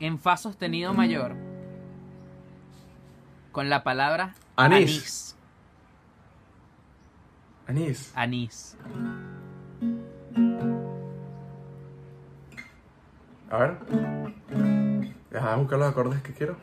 [0.00, 1.34] En fa sostenido mayor.
[3.52, 5.36] Con la palabra Anís.
[7.66, 8.12] anís.
[8.12, 8.12] Anís.
[8.16, 8.76] Anís.
[13.54, 13.76] A ver.
[15.30, 16.56] Déjame buscar los acordes que quiero.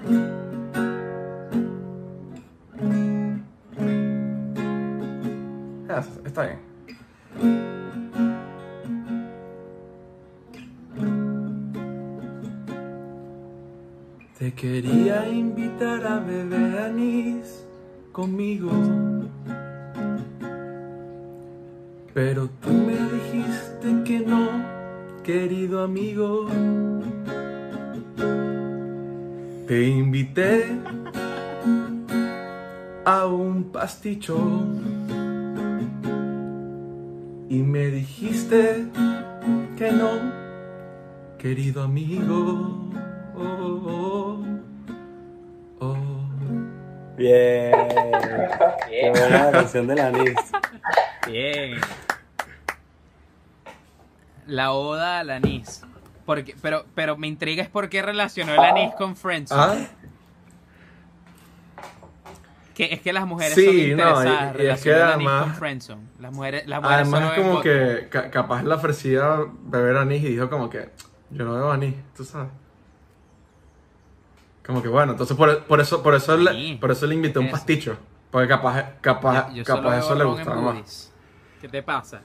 [5.88, 6.60] Ah, está bien.
[14.38, 17.66] Te quería invitar a beber anís
[18.12, 18.70] conmigo.
[22.14, 24.71] Pero tú me dijiste que no
[25.24, 26.48] querido amigo.
[29.68, 30.66] Te invité
[33.06, 34.38] a un pasticho
[37.50, 38.86] y me dijiste
[39.78, 40.10] que no,
[41.38, 42.90] querido amigo.
[43.36, 44.46] Oh, oh,
[45.80, 45.96] oh.
[47.18, 47.72] Bien.
[48.90, 50.12] Qué buena la.
[51.28, 51.80] Bien.
[54.48, 55.84] La oda al anís.
[56.26, 59.52] Porque, pero, pero me intriga es por qué relacionó el anís con Friends.
[59.52, 59.76] ¿Ah?
[62.74, 64.56] Que es que las mujeres Sí, son no, interesadas.
[64.58, 66.10] y- y es que además- con.
[66.20, 70.28] Las mujeres, las mujeres Además es como que ca- capaz le ofrecía beber anís y
[70.30, 70.90] dijo como que
[71.32, 72.50] yo no bebo anís, tú sabes.
[74.66, 77.52] Como que bueno, entonces por, por eso por eso le, por eso le invité un
[77.52, 77.98] pasticho,
[78.30, 81.12] porque capaz capaz Yo- yo solo capaz eso le gustaba más.
[81.60, 82.22] ¿Qué te pasa?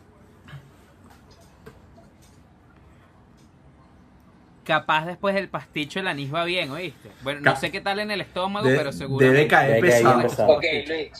[4.66, 7.11] Capaz después del pasticho el anís va bien, ¿oíste?
[7.22, 9.24] Bueno, no sé qué tal en el estómago, De- pero seguro.
[9.24, 10.22] debe caer pesado.
[10.22, 10.48] pesado.
[10.57, 11.11] Ok, Luis.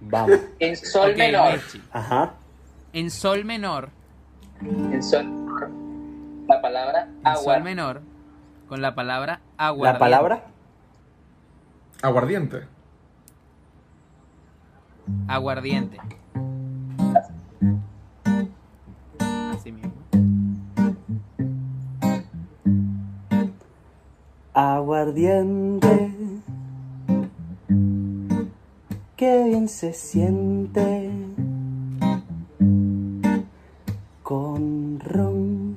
[0.00, 0.38] Vamos.
[0.60, 1.58] En sol menor.
[1.90, 2.34] Ajá.
[2.92, 3.90] En sol menor,
[4.62, 5.26] En sol.
[6.48, 7.54] La palabra en agua.
[7.54, 8.02] sol menor,
[8.68, 9.92] con la palabra agua.
[9.92, 10.44] ¿La palabra?
[12.02, 12.62] Aguardiente.
[15.26, 15.98] Aguardiente.
[24.58, 26.10] Aguardiente.
[29.14, 31.10] Qué bien se siente.
[34.22, 35.74] Con ron.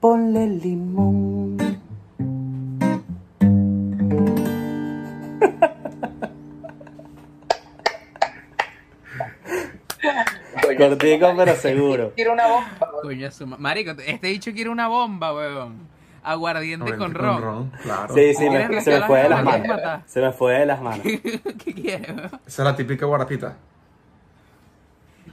[0.00, 1.56] Ponle limón.
[10.76, 12.12] Cortico, pero seguro.
[12.16, 12.85] Quiero una bomba.
[13.02, 15.88] Coño, su ma- Marico, este dicho quiere una bomba, weón.
[16.22, 17.70] Aguardiente con ron.
[17.82, 18.12] claro.
[18.14, 20.02] Sí, sí, me- ¿Quieres se me fue de las manos.
[20.06, 21.00] Se me fue de las manos.
[21.64, 22.26] ¿Qué weón?
[22.26, 23.56] Esa es la típica guarapita.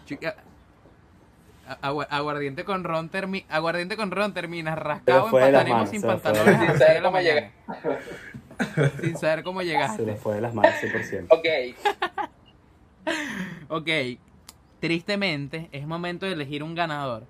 [0.06, 0.36] Chica,
[2.10, 5.78] aguardiente con ron termi aguardiente con ron terminas Se rascado en fue de las pantalón
[5.78, 7.52] manos, sin se pantalones de la ¿Cómo mañana.
[9.02, 11.28] sin saber cómo Se llegaste le fue de las manos 100%.
[11.30, 11.48] Ok.
[13.70, 13.90] ok
[14.80, 17.24] tristemente es momento de elegir un ganador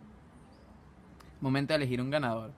[1.43, 2.51] momento de elegir un ganador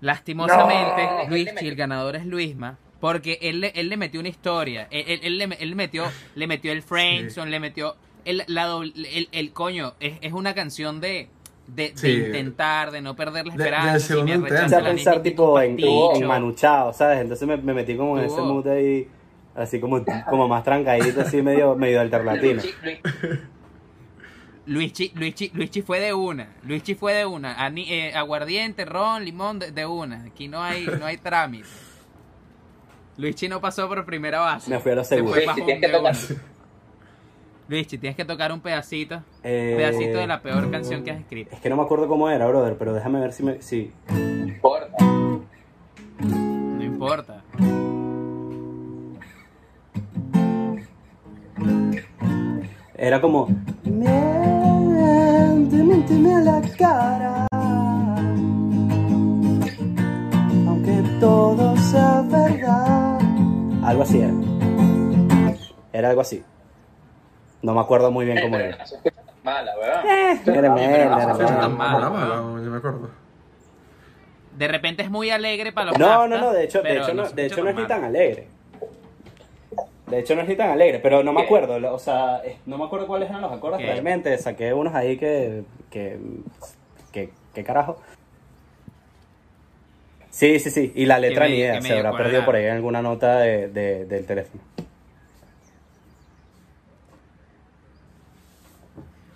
[0.00, 1.30] lastimosamente No.
[1.30, 5.20] Luis el ganador es Luisma porque él le, él le metió una historia él, él-
[5.22, 9.52] él le, él metió le metió el friendzone le metió el, la doble- el, el
[9.52, 11.28] coño es, es una canción de
[11.66, 12.08] de, de Sí.
[12.12, 15.60] intentar de no perder la De- esperanza si segundo me a la pensar niña, tipo
[15.60, 17.20] en, en manuchado, ¿sabes?
[17.20, 19.06] Entonces me, me metí como en ese mood ahí,
[19.54, 22.62] así como, como más trancadito, así medio, medio alternativo.
[24.68, 26.48] Luischi fue de una.
[26.64, 27.54] Luischi fue de una.
[27.64, 30.24] Ani- eh, aguardiente, ron, limón, de, de una.
[30.24, 31.66] Aquí no hay, no hay trámite.
[33.16, 34.70] Luischi no pasó por primera base.
[34.70, 35.32] Me fui a lo Se seguro.
[35.34, 36.16] fue Luischi, bajón tienes que tocar.
[37.68, 39.22] Luischi, tienes que tocar un pedacito.
[39.42, 41.54] Eh, Un pedacito de la peor canción que has escrito.
[41.54, 43.60] Es que no me acuerdo cómo era, brother, pero déjame ver si me...
[43.60, 43.90] Sí.
[44.08, 44.96] No importa.
[46.20, 47.42] No importa.
[52.96, 53.48] Era como...
[56.10, 57.46] miénteme a la cara
[60.66, 63.18] Aunque todo sea verdad
[63.84, 64.32] Algo así era.
[65.92, 66.44] Era algo así.
[67.62, 68.84] No me acuerdo muy bien cómo Pero era.
[69.42, 70.56] mala, weón.
[70.56, 70.68] Era
[72.62, 73.10] yo me acuerdo.
[74.56, 77.28] De repente es muy alegre para los No, no, no, de hecho, de hecho, no,
[77.30, 78.48] de hecho no es ni tan alegre.
[80.06, 82.78] De hecho no es ni tan alegre, pero no me acuerdo, o sea, eh, no
[82.78, 83.86] me acuerdo cuáles eran los acordes ¿Qué?
[83.86, 86.18] realmente, saqué unos ahí que, que,
[87.12, 88.00] que, ¿qué carajo?
[90.30, 92.72] Sí, sí, sí, y la letra ni que idea, se habrá perdido por ahí en
[92.72, 94.62] alguna nota de, de- del teléfono.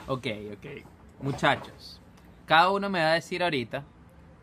[0.06, 0.66] Ok, ok.
[1.22, 2.00] Muchachos,
[2.46, 3.84] cada uno me va a decir ahorita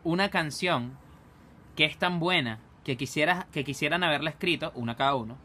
[0.02, 0.92] una canción
[1.76, 5.36] que es tan buena que, quisiera, que quisieran haberla escrito, una cada uno,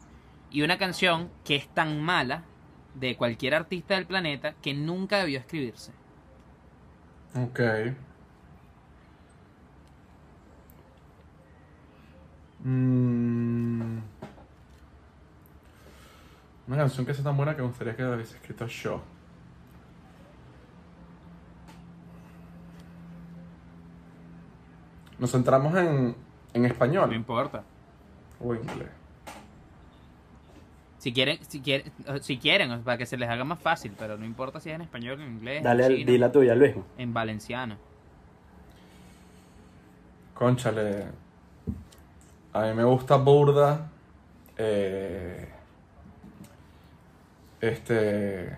[0.50, 2.42] y una canción que es tan mala
[2.94, 5.92] de cualquier artista del planeta que nunca debió escribirse.
[7.36, 7.60] Ok.
[12.64, 13.98] Mm.
[16.68, 19.02] Una canción que sea tan buena que me gustaría que la hubiese escrito yo.
[25.18, 26.14] No Nos centramos en,
[26.54, 27.14] en No español.
[27.14, 27.62] importa.
[28.40, 28.88] O inglés.
[31.06, 34.16] Si quieren, si quieren, si quieren, o para que se les haga más fácil, pero
[34.18, 36.54] no importa si es en español, en inglés, Dale, en al- chino, di la tuya,
[36.56, 36.74] Luis.
[36.98, 37.76] en valenciano.
[40.34, 41.04] Conchale.
[42.52, 43.88] A mí me gusta Burda.
[44.58, 45.48] eh,
[47.60, 48.56] este.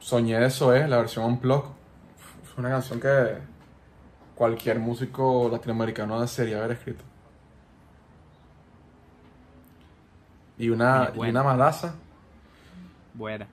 [0.00, 1.70] Soñé de Zoé, la versión Unplugged.
[2.42, 3.38] Es una canción que
[4.34, 7.04] cualquier músico latinoamericano desearía haber escrito.
[10.58, 11.94] Y una, y una malaza.
[13.12, 13.46] Buena.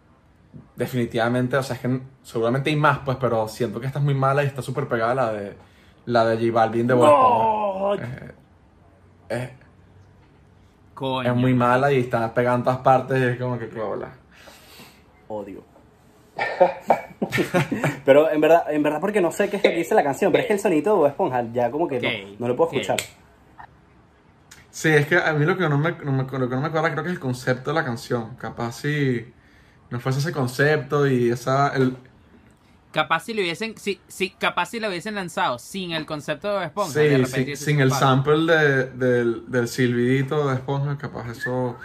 [0.75, 4.13] Definitivamente, o sea, es que seguramente hay más, pues, pero siento que esta es muy
[4.13, 5.55] mala y está súper pegada a la de
[6.05, 6.93] la de J Balvin de.
[7.99, 8.31] Eh,
[9.29, 9.49] es,
[10.93, 11.29] Coño.
[11.29, 14.11] es muy mala y está pegada en todas partes y es como que hola.
[15.27, 15.63] Odio.
[18.05, 20.31] pero en verdad, en verdad porque no sé qué es lo que dice la canción,
[20.31, 22.09] pero es que el sonito de Bob Esponja ya como que no,
[22.39, 22.97] no lo puedo escuchar.
[24.71, 26.69] Sí, es que a mí lo que no me, no me- lo que no me
[26.71, 28.35] cuadra creo que es el concepto de la canción.
[28.37, 29.25] Capaz si
[29.89, 31.75] no fuese ese concepto y esa...
[31.75, 31.97] El,
[32.93, 36.65] Capaz si lo hubiesen, si, si, capaz si lo hubiesen lanzado sin el concepto de
[36.65, 41.29] Esponja, de sí, repente sin, sin el sample de- del, del silbidito de Esponja, capaz
[41.31, 41.77] eso...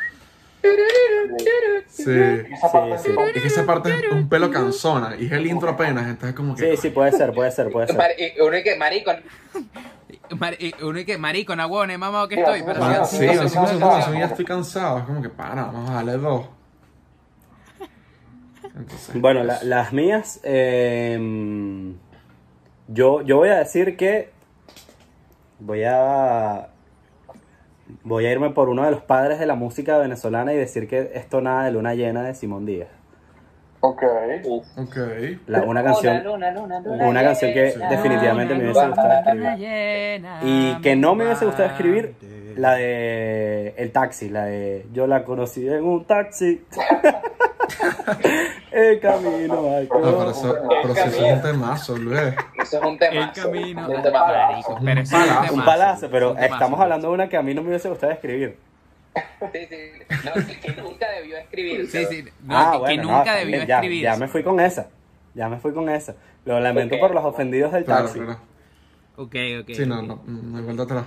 [0.63, 1.45] Sí.
[1.89, 2.11] Sí, sí.
[2.11, 6.57] Es que esa parte es un pelo cansona y es el intro apenas, entonces como
[6.57, 6.77] que...
[6.77, 7.97] Sí, sí, puede ser, puede ser, puede ser.
[7.97, 9.13] Mar- y uno que marico,
[10.83, 15.05] uno y que, marico, nahuone, mamá, que estoy, pero Ah, sí, ya estoy cansado, es
[15.05, 16.47] como que para, vamos a darle dos.
[18.77, 21.95] Entonces, Bueno, la- las mías, eh,
[22.89, 24.31] yo, yo voy a decir que
[25.59, 26.69] voy a
[28.03, 31.13] voy a irme por uno de los padres de la música venezolana y decir que
[31.15, 32.89] esto nada de luna llena de Simón Díaz.
[34.77, 34.97] Ok.
[35.47, 40.25] La- una canción, Luna, luna, luna, una canción que definitivamente me hubiese gustado escribir.
[40.43, 42.15] Y que no me hubiese gustado escribir
[42.57, 46.65] la de El Taxi, la de Yo la conocí en un taxi.
[48.71, 52.21] El camino al No, pero eso, pero eso es un temazo, Luis.
[52.63, 53.25] Eso es un tema.
[53.25, 53.81] El camino.
[53.83, 55.55] Un pero es temazo.
[55.55, 56.55] Un palazo, pero Un temazo.
[56.55, 58.59] estamos hablando de una que a mí no me hubiese gustado escribir.
[59.53, 59.77] Sí, sí.
[60.25, 61.87] No, que, que nunca debió escribir.
[61.89, 62.25] Sí, sí.
[62.43, 64.03] No, ah, que, bueno, que nunca debió ya, escribir.
[64.03, 64.89] Ya me fui con esa.
[65.35, 66.15] Ya me fui con esa.
[66.45, 68.21] Lo lamento por los ofendidos del Claro, taxi.
[68.21, 68.41] claro.
[69.17, 69.71] Ok, ok.
[69.75, 71.07] Sí, no, no, no hay vuelta atrás.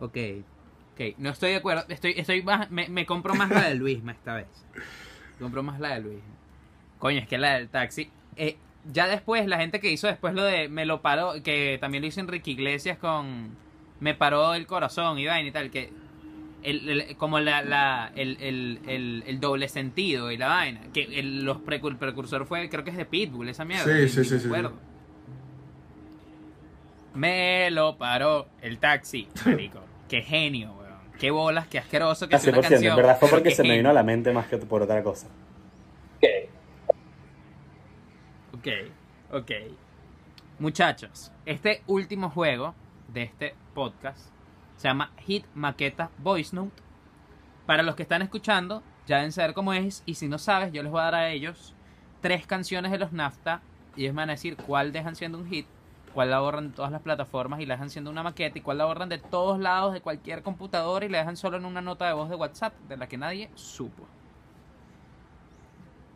[0.00, 0.16] Ok.
[0.94, 1.84] Ok, no estoy de acuerdo.
[1.88, 4.46] Estoy, estoy más, me, me compro más la de Luisma esta vez.
[5.38, 6.18] Compro más la de Luis.
[6.98, 8.10] Coño, es que la del taxi.
[8.36, 8.56] eh,
[8.92, 12.08] ya después, la gente que hizo después lo de Me lo paró, que también lo
[12.08, 13.56] hizo Enrique Iglesias con
[14.00, 15.90] Me paró el corazón y vaina y tal, que.
[16.66, 20.80] El, el- como la, la, el, el, el, el doble sentido y la vaina.
[20.92, 23.84] Que el, los precur- el precursor fue, creo que es de Pitbull, esa mierda.
[23.84, 24.72] Sí, sí, sí, me sí, acuerdo.
[27.14, 29.80] Me lo paró el taxi, marico.
[30.08, 30.86] Qué genio, weón.
[31.18, 32.90] Qué bolas, qué asqueroso que Ah, sea una 100%, canción.
[32.90, 35.28] en verdad fue porque se me vino a la mente más que por otra cosa.
[36.18, 36.26] Ok.
[38.54, 38.68] Ok,
[39.32, 39.50] ok.
[40.58, 42.74] Muchachos, este último juego
[43.12, 44.30] de este podcast
[44.76, 46.82] se llama Hit Maqueta Voice Note.
[47.66, 50.02] Para los que están escuchando, ya deben saber cómo es.
[50.06, 51.74] Y si no sabes, yo les voy a dar a ellos
[52.20, 53.62] tres canciones de los NAFTA.
[53.96, 55.66] Y ellos me van a decir cuál dejan siendo un hit,
[56.12, 58.78] cuál la borran de todas las plataformas y la dejan siendo una maqueta, y cuál
[58.78, 62.06] la borran de todos lados de cualquier computadora y la dejan solo en una nota
[62.06, 64.06] de voz de WhatsApp de la que nadie supo.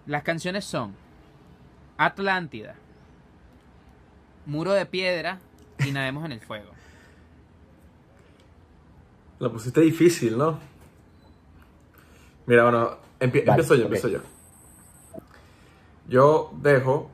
[0.07, 0.95] Las canciones son
[1.97, 2.75] Atlántida,
[4.47, 5.39] Muro de Piedra
[5.79, 6.80] y Nademos en el Fuego.
[9.41, 10.59] La pusiste difícil, ¿no?
[12.47, 14.19] Mira, bueno, empie- Vale, empiezo yo, empiezo yo.
[16.09, 17.11] Yo dejo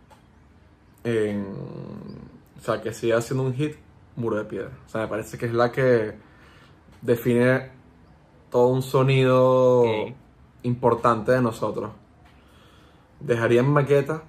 [1.05, 1.47] en...
[2.59, 3.77] O sea, que siga siendo un hit,
[4.17, 4.71] Muro de Piedra.
[4.87, 6.15] O sea, me parece que es la que
[7.03, 7.71] define
[8.51, 9.85] todo un sonido
[10.63, 11.93] importante de nosotros.
[13.21, 14.23] Dejaría en maqueta,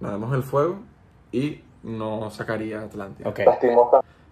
[0.00, 0.80] Nademos el Fuego
[1.30, 3.28] y no sacaría Atlántida.
[3.28, 3.40] Ok.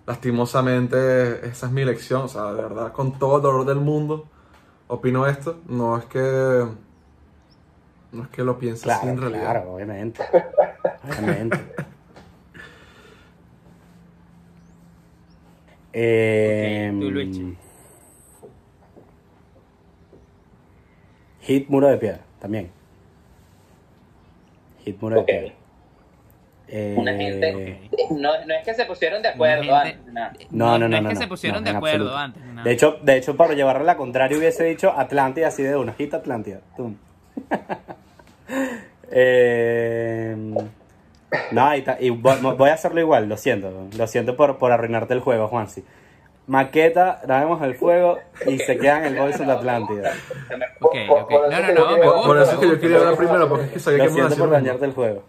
[0.06, 2.22] Lastimosamente, esa es mi elección.
[2.22, 4.26] O sea, de verdad, con todo el dolor del mundo,
[4.88, 5.58] opino esto.
[5.68, 6.66] No es que.
[8.12, 9.50] No es que lo piense así Claro, en realidad.
[9.52, 10.22] claro, obviamente.
[11.08, 11.58] Obviamente.
[15.92, 17.56] Eh, tú.
[21.40, 22.70] Hit Muro de Piedra, también.
[24.84, 25.26] Hit Muro de Ok.
[25.26, 25.54] Piedra.
[26.72, 27.80] Eh, Una gente.
[28.10, 30.12] No, no es que se pusieron de acuerdo gente- antes.
[30.12, 30.32] nada.
[30.50, 32.40] No, no, no, es no, que no, se pusieron no, de acuerdo absoluto.
[32.46, 32.64] antes.
[32.64, 36.14] De hecho, de hecho, para llevarle la contraria hubiese dicho Atlántida así de una, hit
[36.14, 36.60] Atlántida.
[36.76, 36.96] Tum.
[39.12, 40.36] Eh,
[41.52, 43.88] No, y, y vo- voy a hacerlo igual, lo siento.
[43.96, 45.84] Lo siento por, por arruinarte el juego, Juansi.
[46.46, 50.12] Maqueta, grabemos el fuego y se quedan en el of the Atlántida.
[50.80, 51.30] Ok, Por- ok.
[51.30, 52.26] No, eso no, que no, yo me quiero- gusta.
[52.28, 54.16] Por eso es que yo quería hablar primero, porque es que sabía Lo que me
[54.18, 55.22] iba a siento decir por dañarte el juego.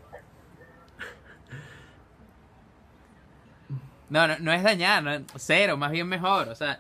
[4.12, 6.50] No, no, no es dañar, no- cero, más bien mejor.
[6.50, 6.80] O sea,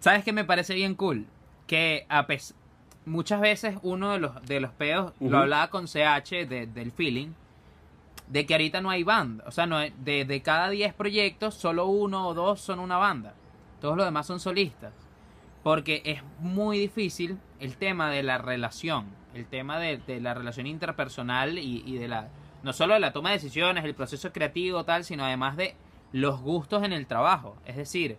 [0.00, 1.26] ¿sabes qué me parece bien cool?
[1.68, 2.54] Que a pes-
[3.04, 5.30] muchas veces uno de los, de los Ujú.
[5.30, 7.28] lo hablaba con CH de- del feeling,
[8.26, 9.44] de que ahorita no hay banda.
[9.46, 12.96] O sea, no hay- de, de cada 10 proyectos, solo uno o dos son una
[12.96, 13.34] banda.
[13.80, 14.94] Todos los demás son solistas.
[15.62, 20.66] Porque es muy difícil el tema de la relación, el tema de, de la relación
[20.66, 22.28] interpersonal y, y de la...
[22.62, 25.76] No solo de la toma de decisiones, el proceso creativo, tal, sino además de
[26.12, 27.56] los gustos en el trabajo.
[27.66, 28.16] Es decir,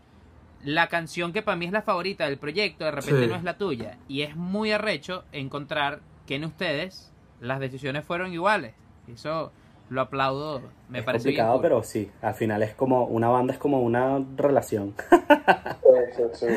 [0.63, 3.27] la canción que para mí es la favorita del proyecto, de repente Sí.
[3.29, 3.97] no es la tuya.
[4.07, 8.73] Y es muy arrecho encontrar que en ustedes las decisiones fueron iguales.
[9.07, 9.51] Eso
[9.89, 12.11] lo aplaudo, me es parece complicado, pero sí.
[12.21, 14.93] Al final es como una banda, es como una relación.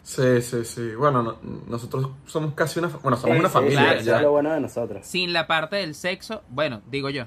[0.02, 0.94] Sí, sí, sí.
[0.94, 1.36] Bueno, no-
[1.68, 2.88] nosotros somos casi una...
[2.88, 4.16] Bueno, somos Sí, una sí, familia claro, Eso ya.
[4.16, 5.06] es lo bueno de nosotros.
[5.06, 7.24] Sin la parte del sexo, bueno, digo yo.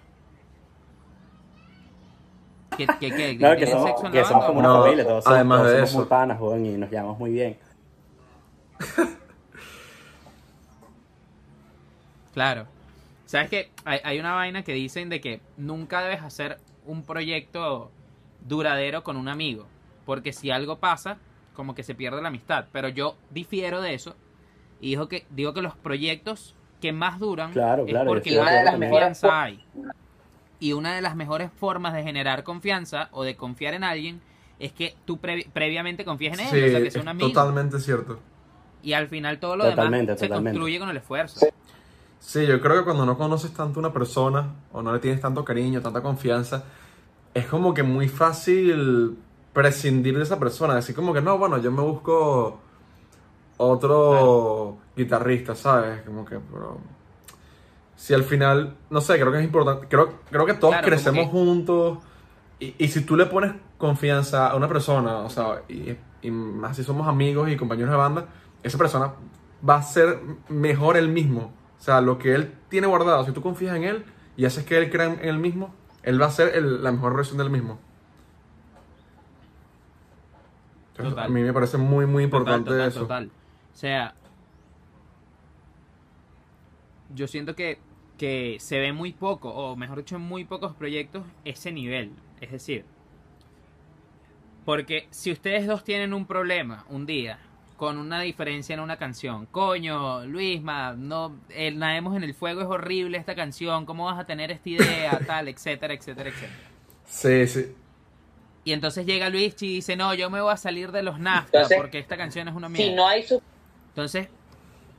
[2.78, 3.38] ¿Qué, qué, qué?
[3.38, 5.60] Claro, que ¿Tienen somos, sexo en que somos como una No, familia, todos somos, además
[5.60, 5.98] todos de somos eso.
[6.00, 7.58] muy panas, weón, y nos llevamos muy bien.
[12.34, 12.68] Claro.
[13.26, 13.72] ¿Sabes qué?
[13.86, 17.92] Hay, hay una vaina que dicen de que nunca debes hacer un proyecto
[18.42, 19.66] duradero con un amigo.
[20.06, 21.18] Porque si algo pasa,
[21.54, 22.66] como que se pierde la amistad.
[22.72, 24.16] Pero yo difiero de eso.
[24.82, 28.66] Y digo que, digo que los proyectos que más duran Claro, es claro, porque más
[28.66, 29.64] confianza hay.
[30.60, 34.22] Y una de las mejores formas de generar confianza o de confiar en alguien
[34.60, 36.48] es que tú previ- previamente confíes en él.
[36.52, 37.28] Sí, o sea, que es sea un amigo.
[37.30, 38.20] totalmente cierto.
[38.82, 40.58] Y al final todo lo Totalmente, demás se totalmente.
[40.58, 41.40] construye con el esfuerzo.
[41.40, 41.48] Sí.
[42.20, 45.20] Sí, yo creo que cuando no conoces tanto a una persona o no le tienes
[45.20, 46.64] tanto cariño, tanta confianza,
[47.34, 49.18] es como que muy fácil
[49.52, 50.76] prescindir de esa persona.
[50.76, 52.60] Decir como que no, bueno, yo me busco
[53.58, 56.02] otro guitarrista, ¿sabes?
[56.04, 56.78] Como que, pero...
[58.04, 59.88] Si al final, no sé, creo que es importante.
[59.88, 62.00] Creo, creo que todos Claro, crecemos que- juntos.
[62.60, 66.76] Y, y si tú le pones confianza a una persona, o sea, y, y más
[66.76, 68.26] si somos amigos y compañeros de banda,
[68.62, 69.14] esa persona
[69.68, 71.54] va a ser mejor él mismo.
[71.80, 74.78] O sea, lo que él tiene guardado, si tú confías en él y haces que
[74.78, 77.80] él crea en él mismo, él va a ser el- la mejor versión del mismo.
[80.92, 81.26] Entonces, Total.
[81.26, 83.00] a mí me parece muy, muy Total, importante total, eso.
[83.00, 83.32] total.
[83.74, 84.14] O sea,
[87.16, 87.80] yo siento que,
[88.18, 92.12] que se ve muy poco, o mejor dicho, en muy pocos proyectos, ese nivel.
[92.42, 92.86] Es decir,
[94.66, 97.40] porque si ustedes dos tienen un problema un día
[97.78, 102.68] con una diferencia en una canción, coño, Luisma, no, el Nademos en el Fuego es
[102.68, 106.60] horrible esta canción, ¿cómo vas a tener esta idea, tal, etcétera, etcétera, etcétera?
[107.06, 107.76] Sí, sí.
[108.66, 111.58] Y entonces llega Luis y dice, no, yo me voy a salir de los NAFTA
[111.58, 112.90] Entonces, porque esta canción es una mierda.
[112.90, 113.42] Si no hay su
[113.90, 114.30] Entonces,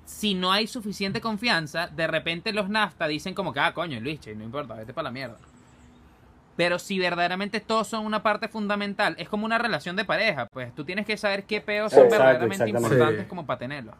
[0.04, 4.20] si no hay suficiente confianza, de repente los NAFTA dicen como que, ah, coño, Luis,
[4.20, 5.36] che, no importa, vete para la mierda.
[6.56, 10.72] Pero si verdaderamente todos son una parte fundamental, es como una relación de pareja, pues
[10.74, 13.28] tú tienes que saber qué peos son Exacto, verdaderamente importantes Sí.
[13.28, 13.94] como para tenerlos.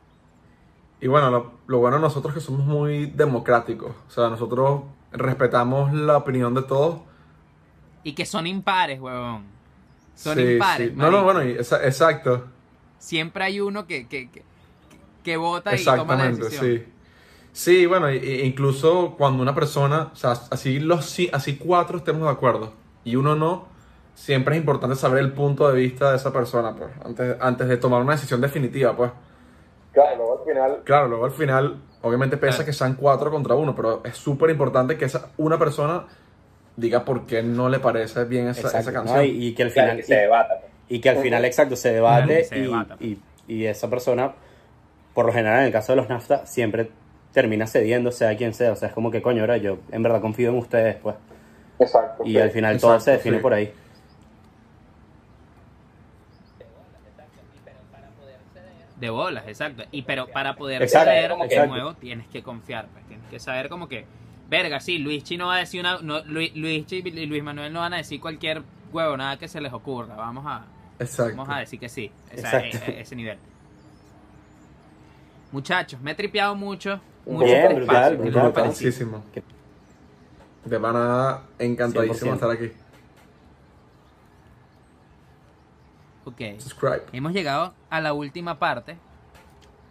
[1.01, 3.93] Y bueno, lo, lo bueno de nosotros es que somos muy democráticos.
[4.07, 7.01] O sea, nosotros respetamos la opinión de todos.
[8.05, 9.45] Y que son impares, huevón.
[10.15, 10.91] Son Sí, impares.
[10.91, 10.95] sí.
[10.97, 12.47] No, no, bueno, y exacto.
[12.99, 14.45] Siempre hay uno que, que, que,
[15.25, 16.67] que vota y toma la Exactamente, decisión.
[16.77, 16.85] sí.
[17.53, 22.73] Sí, bueno, incluso cuando una persona, o sea, así los así cuatro estemos de acuerdo
[23.05, 23.67] y uno no,
[24.15, 27.77] siempre es importante saber el punto de vista de esa persona, pues, antes, antes de
[27.77, 29.11] tomar una decisión definitiva, pues.
[29.93, 32.67] Claro, luego al final, Claro, luego al final, obviamente pesa Claro.
[32.67, 36.07] que sean cuatro contra uno, pero es súper importante que esa una persona
[36.77, 39.25] diga por qué no le parece bien esa, esa canción.
[39.25, 40.55] Y, y que al claro, final, que se debata.
[40.61, 40.73] pues.
[40.89, 42.97] y, y que al final, exacto, se debate Claro, se debata.
[42.99, 44.33] y- y esa persona,
[45.15, 46.91] por lo general, en el caso de los NAFTA, siempre
[47.33, 48.73] termina cediendo, sea quien sea.
[48.73, 51.17] O sea, es como que, coño, ahora yo en verdad confío en ustedes, pues.
[51.79, 52.25] exacto.
[52.25, 52.39] Y sí.
[52.39, 53.43] al final todo se define sí.
[53.43, 53.73] por ahí.
[58.97, 59.83] De bolas, exacto.
[59.91, 61.67] Y pero para poder Exacto, saber, de exacto.
[61.75, 64.07] nuevo, tienes que confiar, pues, tienes que saber como que,
[64.49, 67.43] verga, sí, Luis Chi no va a decir una, no, Luis, Luis Chi y Luis
[67.43, 68.63] Manuel no van a decir cualquier
[68.93, 70.65] huevo, nada que se les ocurra, vamos a,
[71.01, 71.37] Exacto.
[71.37, 72.93] vamos a decir que sí, o sea, Exacto.
[72.93, 73.37] e- e- ese nivel.
[75.55, 78.91] Muchachos, me he tripeado mucho, mucho Bien, brutal, espacio, ¿qué les brutal, ha parecido?
[78.91, 79.25] Muchísimo.
[80.65, 82.35] De pana, encantadísimo 100%.
[82.35, 82.73] estar aquí.
[86.25, 86.41] Ok.
[86.59, 87.03] Subscribe.
[87.13, 88.97] Hemos llegado a la última parte,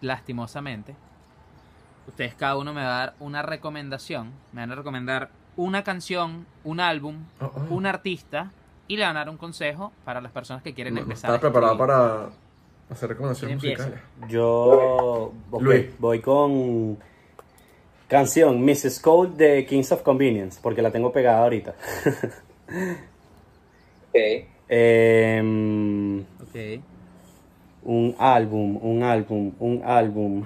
[0.02, 0.96] lastimosamente.
[2.10, 4.32] Ustedes cada uno me va a dar una recomendación.
[4.52, 7.74] Me van a recomendar una canción, un álbum, Oh, oh.
[7.74, 8.52] un artista
[8.90, 11.32] y le van a dar un consejo para las personas que quieren No, empezar.
[11.34, 11.88] a preparado escribir.
[11.88, 12.30] para
[12.94, 14.00] hacer recomendaciones musicales.
[14.30, 15.86] Yo Luis.
[16.00, 16.98] voy con
[18.08, 19.00] canción Mrs.
[19.00, 21.76] Cole de Kings of Convenience, porque la tengo pegada ahorita.
[24.10, 24.16] Ok.
[24.70, 26.82] Em, Ok.
[27.84, 30.46] un álbum, un álbum, un álbum.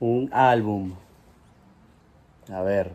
[0.00, 0.92] Un álbum.
[2.52, 2.92] A ver,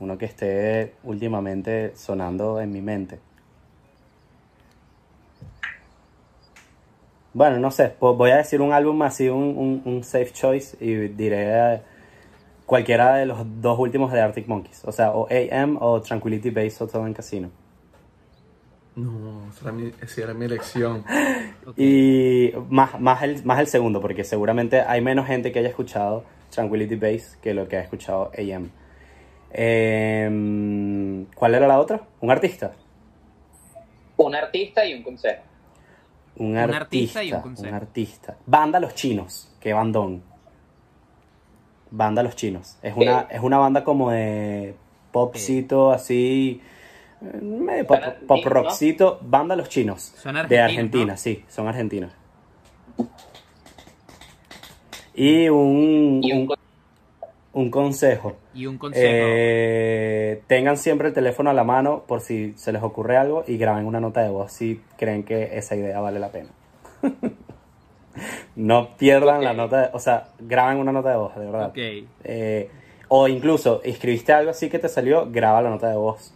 [0.00, 3.18] uno que esté últimamente sonando en mi mente.
[7.38, 10.76] Bueno, no sé, pues voy a decir un álbum así, un, un, un safe choice
[10.80, 11.80] y diré eh,
[12.66, 14.82] cualquiera de los dos últimos de Arctic Monkeys.
[14.84, 17.48] O sea, o AM o Tranquility Base Hotel and Casino.
[18.96, 21.04] No, esa era mi, esa era mi elección.
[21.76, 26.24] Y más, más, el, más el segundo, porque seguramente hay menos gente que haya escuchado
[26.50, 28.68] Tranquility Base que lo que ha escuchado AM.
[29.52, 32.00] Em, ¿Cuál era la otra?
[32.20, 32.72] ¿Un artista?
[34.16, 35.47] Un artista y un consejo.
[36.38, 38.36] Un, Un artista y un un artista.
[38.46, 40.22] Banda Los Chinos, que bandón.
[41.90, 42.78] Banda Los Chinos.
[42.82, 44.76] Es una, es una banda como de
[45.10, 46.60] popcito, así.
[47.22, 49.18] eh, medio pop, rockcito.
[49.22, 50.12] Banda Los Chinos.
[50.16, 51.16] Son de argentinos, Argentina, ¿no?
[51.18, 52.12] sí, son argentinos.
[55.14, 56.57] Y un, Y un un, con-
[57.58, 58.36] un consejo.
[58.54, 59.06] Y un consejo.
[59.10, 63.56] Eh, tengan siempre el teléfono a la mano por si se les ocurre algo y
[63.58, 66.50] graben una nota de voz si creen que esa idea vale la pena.
[68.56, 71.68] no pierdan la nota, de- o sea, graben una nota de voz, de verdad.
[71.70, 71.78] ok.
[72.24, 72.70] Eh,
[73.08, 76.34] o incluso escribiste algo así que te salió, graba la nota de voz.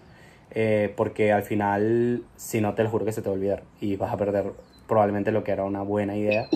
[0.54, 3.62] Eh, porque al final, si no, te lo juro que se te va a olvidar
[3.80, 4.52] y vas a perder
[4.86, 6.46] probablemente lo que era una buena idea.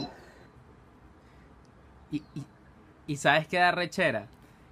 [2.10, 2.44] Y, y,
[3.06, 4.26] y sabes qué da rechera?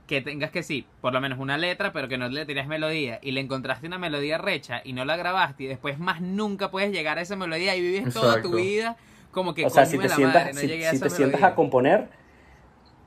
[0.07, 3.19] Que tengas que sí, por lo menos una letra, pero que no le tienes melodía.
[3.23, 5.65] Y le encontraste una melodía recha y no la grabaste.
[5.65, 8.97] Y después más nunca puedes llegar a esa melodía y vives toda tu vida
[9.31, 11.11] como que o sea, si te la sientas, madre, no si, llegué a si te
[11.11, 12.09] sientas a componer,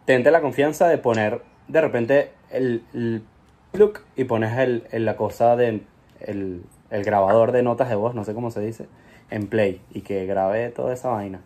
[0.06, 3.22] tente la confianza de poner de repente el, el
[3.72, 5.82] plug y pones el, el- la cosa de
[6.22, 8.88] el, el grabador de notas de voz, no sé cómo se dice,
[9.30, 11.41] en play y que grabe toda esa vaina.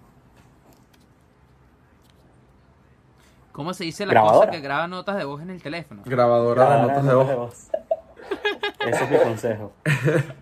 [3.51, 4.47] ¿Cómo se dice la Grabadora.
[4.47, 6.03] cosa que graba notas de voz en el teléfono?
[6.05, 7.35] Grabadora de notas de voz.
[7.35, 7.69] voz.
[8.87, 9.73] Ese es mi consejo.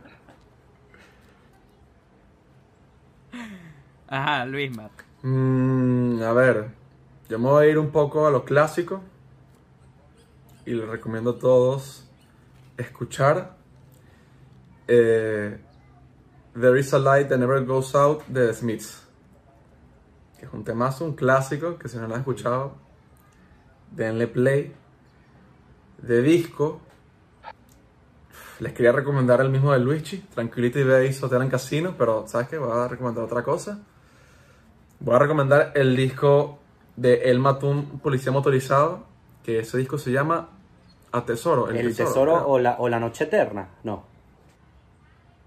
[4.07, 4.91] Ajá, Luis Matt.
[5.21, 6.69] Mm, a ver,
[7.29, 9.01] yo me voy a ir un poco a lo clásico
[10.65, 12.07] y les recomiendo a todos
[12.77, 13.55] escuchar
[14.87, 15.59] eh,
[16.53, 19.07] There is a Light That Never Goes Out de The Smiths,
[20.39, 22.73] que es un temazo, un clásico que si no lo han escuchado,
[23.91, 24.73] denle play.
[25.99, 26.79] De disco,
[28.59, 32.57] les quería recomendar el mismo de Luigi, Tranquility Base Hotel and Casino, pero ¿sabes qué?
[32.57, 33.79] Voy a recomendar otra cosa.
[34.99, 36.59] Voy a recomendar el disco
[36.95, 39.03] de El Matún Policía Motorizado,
[39.43, 40.49] que ese disco se llama
[41.11, 41.69] A Tesoro.
[41.69, 43.67] ¿El tesoro o la, o la noche eterna?
[43.83, 44.03] No.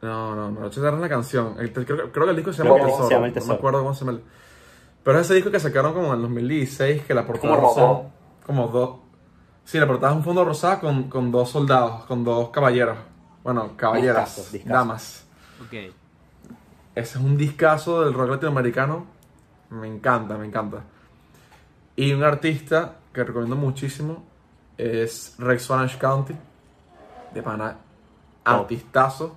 [0.03, 1.55] No, no, no, Noche Eterna es la canción.
[1.61, 3.07] El- creo, creo que el disco se llama El Tesoro.
[3.09, 4.18] se llama El No me acuerdo cómo se llama.
[4.18, 4.24] el-
[5.05, 8.12] Pero es ese disco que sacaron como en el 2016, que la portada Como.
[8.47, 8.97] Como dos.
[9.64, 12.99] Sí, la portada es un fondo rosado con, con dos soldados, con dos caballeros.
[13.45, 14.74] Bueno, caballeras, Discazo, discazo.
[14.74, 15.24] damas.
[15.64, 15.72] Ok.
[16.95, 19.07] Ese es un discazo del rock latinoamericano.
[19.70, 20.82] Me encanta, me encanta.
[21.97, 24.24] Y un artista que recomiendo muchísimo
[24.76, 26.34] es Rex Orange County.
[27.32, 27.76] De pana,
[28.45, 29.36] artistazo.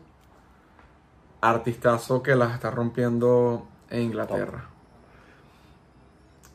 [1.41, 4.65] Artistazo que las está rompiendo en Inglaterra.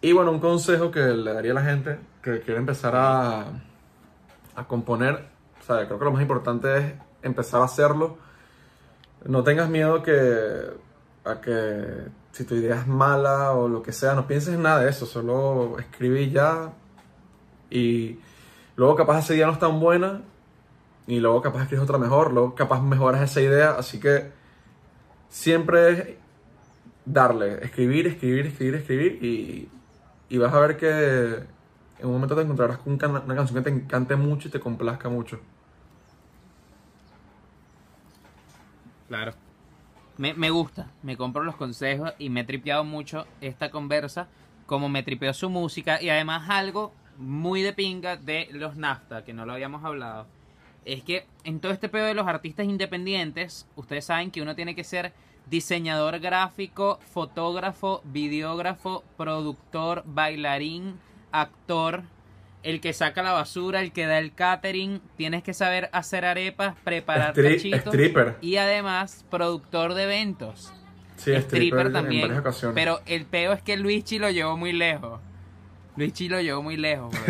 [0.03, 3.47] Y bueno, un consejo que le daría a la gente que quiere empezar a,
[4.55, 5.27] a componer.
[5.61, 8.19] O sea, creo que lo más importante es empezar a hacerlo.
[9.25, 10.71] No tengas miedo que,
[11.25, 14.81] a que si tu idea es mala o lo que sea, no pienses en nada
[14.81, 16.73] de eso, solo escribe y ya.
[17.71, 18.19] Y
[18.77, 20.23] luego capaz esa idea no es tan buena
[21.07, 24.31] y luego capaz escribes otra mejor, luego capaz mejoras esa idea, así que
[25.29, 26.09] siempre es
[27.05, 29.69] darle, escribir, escribir, escribir, escribir y,
[30.29, 31.45] y vas a ver que
[32.01, 35.09] en un momento te encontrarás con una canción que te encante mucho y te complazca
[35.09, 35.41] mucho.
[39.09, 39.33] Claro.
[40.19, 44.29] Me, me gusta, me compro los consejos y me he tripeado mucho esta conversa,
[44.67, 49.33] como me tripeó su música y además algo muy de pinga de los NAFTA, que
[49.33, 50.27] no lo habíamos hablado,
[50.85, 54.75] es que en todo este pedo de los artistas independientes, ustedes saben que uno tiene
[54.75, 55.13] que ser
[55.49, 60.99] diseñador gráfico, fotógrafo, videógrafo, productor, bailarín,
[61.33, 62.03] actor,
[62.63, 66.75] el que saca la basura, el que da el catering, tienes que saber hacer arepas,
[66.85, 68.37] preparar Stri- cachitos stripper.
[68.41, 70.73] y además productor de eventos.
[71.17, 72.23] Sí, stripper en también.
[72.23, 72.75] varias ocasiones.
[72.75, 75.21] Pero el peo es que Luigi lo llevó muy lejos.
[75.97, 77.15] Luigi lo llevó muy lejos.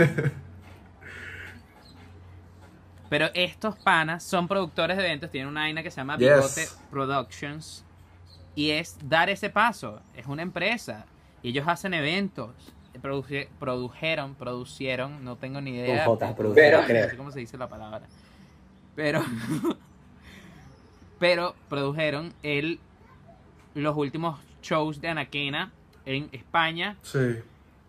[3.08, 6.28] Pero estos panas son productores de eventos, tienen una vaina que se llama Yes.
[6.28, 7.84] Bigote Productions.
[8.54, 10.00] Y es dar ese paso.
[10.14, 11.06] Es una empresa.
[11.42, 12.50] Y ellos hacen eventos.
[13.02, 16.04] Produje- produjeron, producieron, no tengo ni idea.
[16.04, 17.16] Con J, No produjeron, sé creo.
[17.16, 18.02] cómo se dice la palabra.
[18.96, 19.22] Pero,
[21.18, 22.78] pero produjeron el,
[23.74, 25.72] los últimos shows de Anaquena
[26.06, 26.96] en España.
[27.02, 27.18] Sí.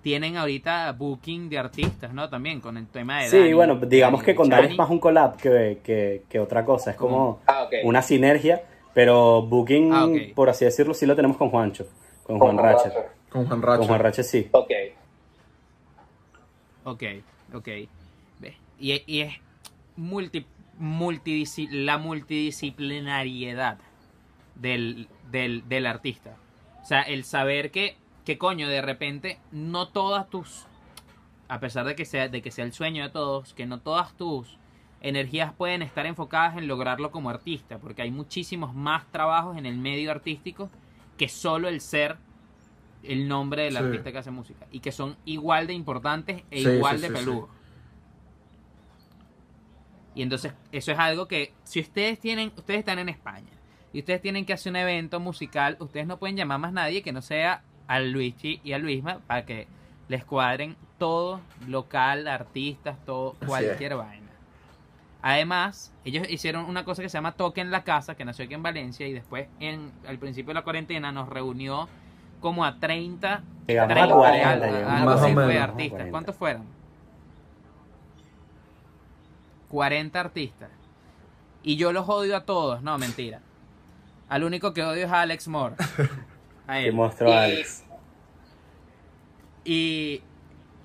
[0.02, 2.28] Tienen ahorita booking de artistas, ¿no?
[2.30, 4.89] También con el tema de Sí, Dani, bueno, digamos Dani que con Dani es más
[4.89, 6.91] un collab que, que, que otra cosa.
[6.91, 8.64] Es como Ah, una sinergia,
[8.95, 11.86] pero Booking, Ah, por así decirlo, sí lo tenemos con Juancho.
[12.24, 12.93] Con Juan Ratchet.
[13.30, 13.78] Con Juan Racha.
[13.78, 14.49] Con Juan Ratchet sí.
[14.52, 14.72] Ok.
[16.84, 17.03] Ok,
[17.53, 17.67] ok.
[18.79, 19.36] Y, y es
[19.95, 20.45] multi,
[20.79, 23.77] multidisci- la multidisciplinariedad
[24.55, 26.36] del, del, del artista.
[26.82, 30.65] O sea, el saber que, que coño, de repente, no todas tus,
[31.47, 34.13] a pesar de que sea, de que sea el sueño de todos, que no todas
[34.17, 34.57] tus
[35.01, 39.77] energías pueden estar enfocadas en lograrlo como artista, porque hay muchísimos más trabajos en el
[39.77, 40.69] medio artístico
[41.17, 42.17] que solo el ser
[43.04, 43.80] el nombre del Sí.
[43.80, 47.12] artista que hace música y que son igual de importantes e Sí, igual sí, de
[47.12, 47.49] peludos.
[50.14, 53.47] Y entonces eso es algo que si ustedes tienen, ustedes están en España
[53.93, 57.12] y ustedes tienen que hacer un evento musical, ustedes no pueden llamar más nadie que
[57.14, 59.68] no sea a Luigi y a Luisma para que
[60.10, 64.28] les cuadren todo, local, artistas, todo, cualquier vaina.
[65.22, 68.54] Además, ellos hicieron una cosa que se llama Toque en la Casa, que nació aquí
[68.56, 71.88] en Valencia y después en, al principio de la cuarentena nos reunió
[72.41, 75.89] como a 30, Llegamos a 30 40, algo- llegamos algo Más o así fue artistas.
[75.91, 76.11] 40.
[76.11, 76.65] ¿Cuántos fueron?
[79.69, 80.69] 40 artistas.
[81.63, 83.39] Y yo los odio a todos, no, mentira.
[84.27, 85.75] Al único que odio es a Alex Moore.
[86.67, 86.93] A Que él.
[86.93, 87.83] mostró a Alex.
[89.63, 90.21] Y,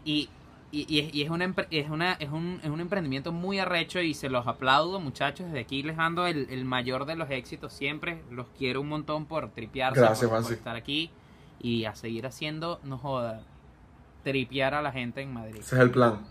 [0.05, 0.29] y,
[0.71, 4.01] y, y es, y es, una, es, una, es, un, es un emprendimiento muy arrecho
[4.01, 5.47] y se los aplaudo muchachos.
[5.47, 8.23] Desde aquí les mando el, el mayor de los éxitos siempre.
[8.31, 11.11] Los quiero un montón por tripearse, Gracias, por, estar aquí
[11.61, 13.43] y a seguir haciendo, no joda,
[14.23, 15.61] tripear a la gente en Madrid.
[15.61, 16.27] Ese es el plan.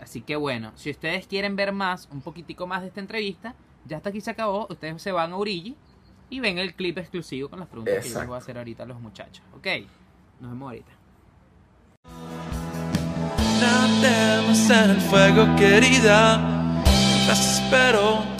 [0.00, 3.54] Así que bueno, si ustedes quieren ver más, un poquitico más de esta entrevista,
[3.86, 4.66] ya hasta aquí se acabó.
[4.70, 5.76] Ustedes se van a Urigi
[6.30, 8.82] y ven el clip exclusivo con las preguntas que yo les voy a hacer ahorita
[8.82, 9.44] a los muchachos.
[9.56, 9.66] Ok,
[10.40, 10.92] nos vemos ahorita.
[13.60, 16.63] No temas en el fuego, querida.
[17.26, 18.33] Mientras espero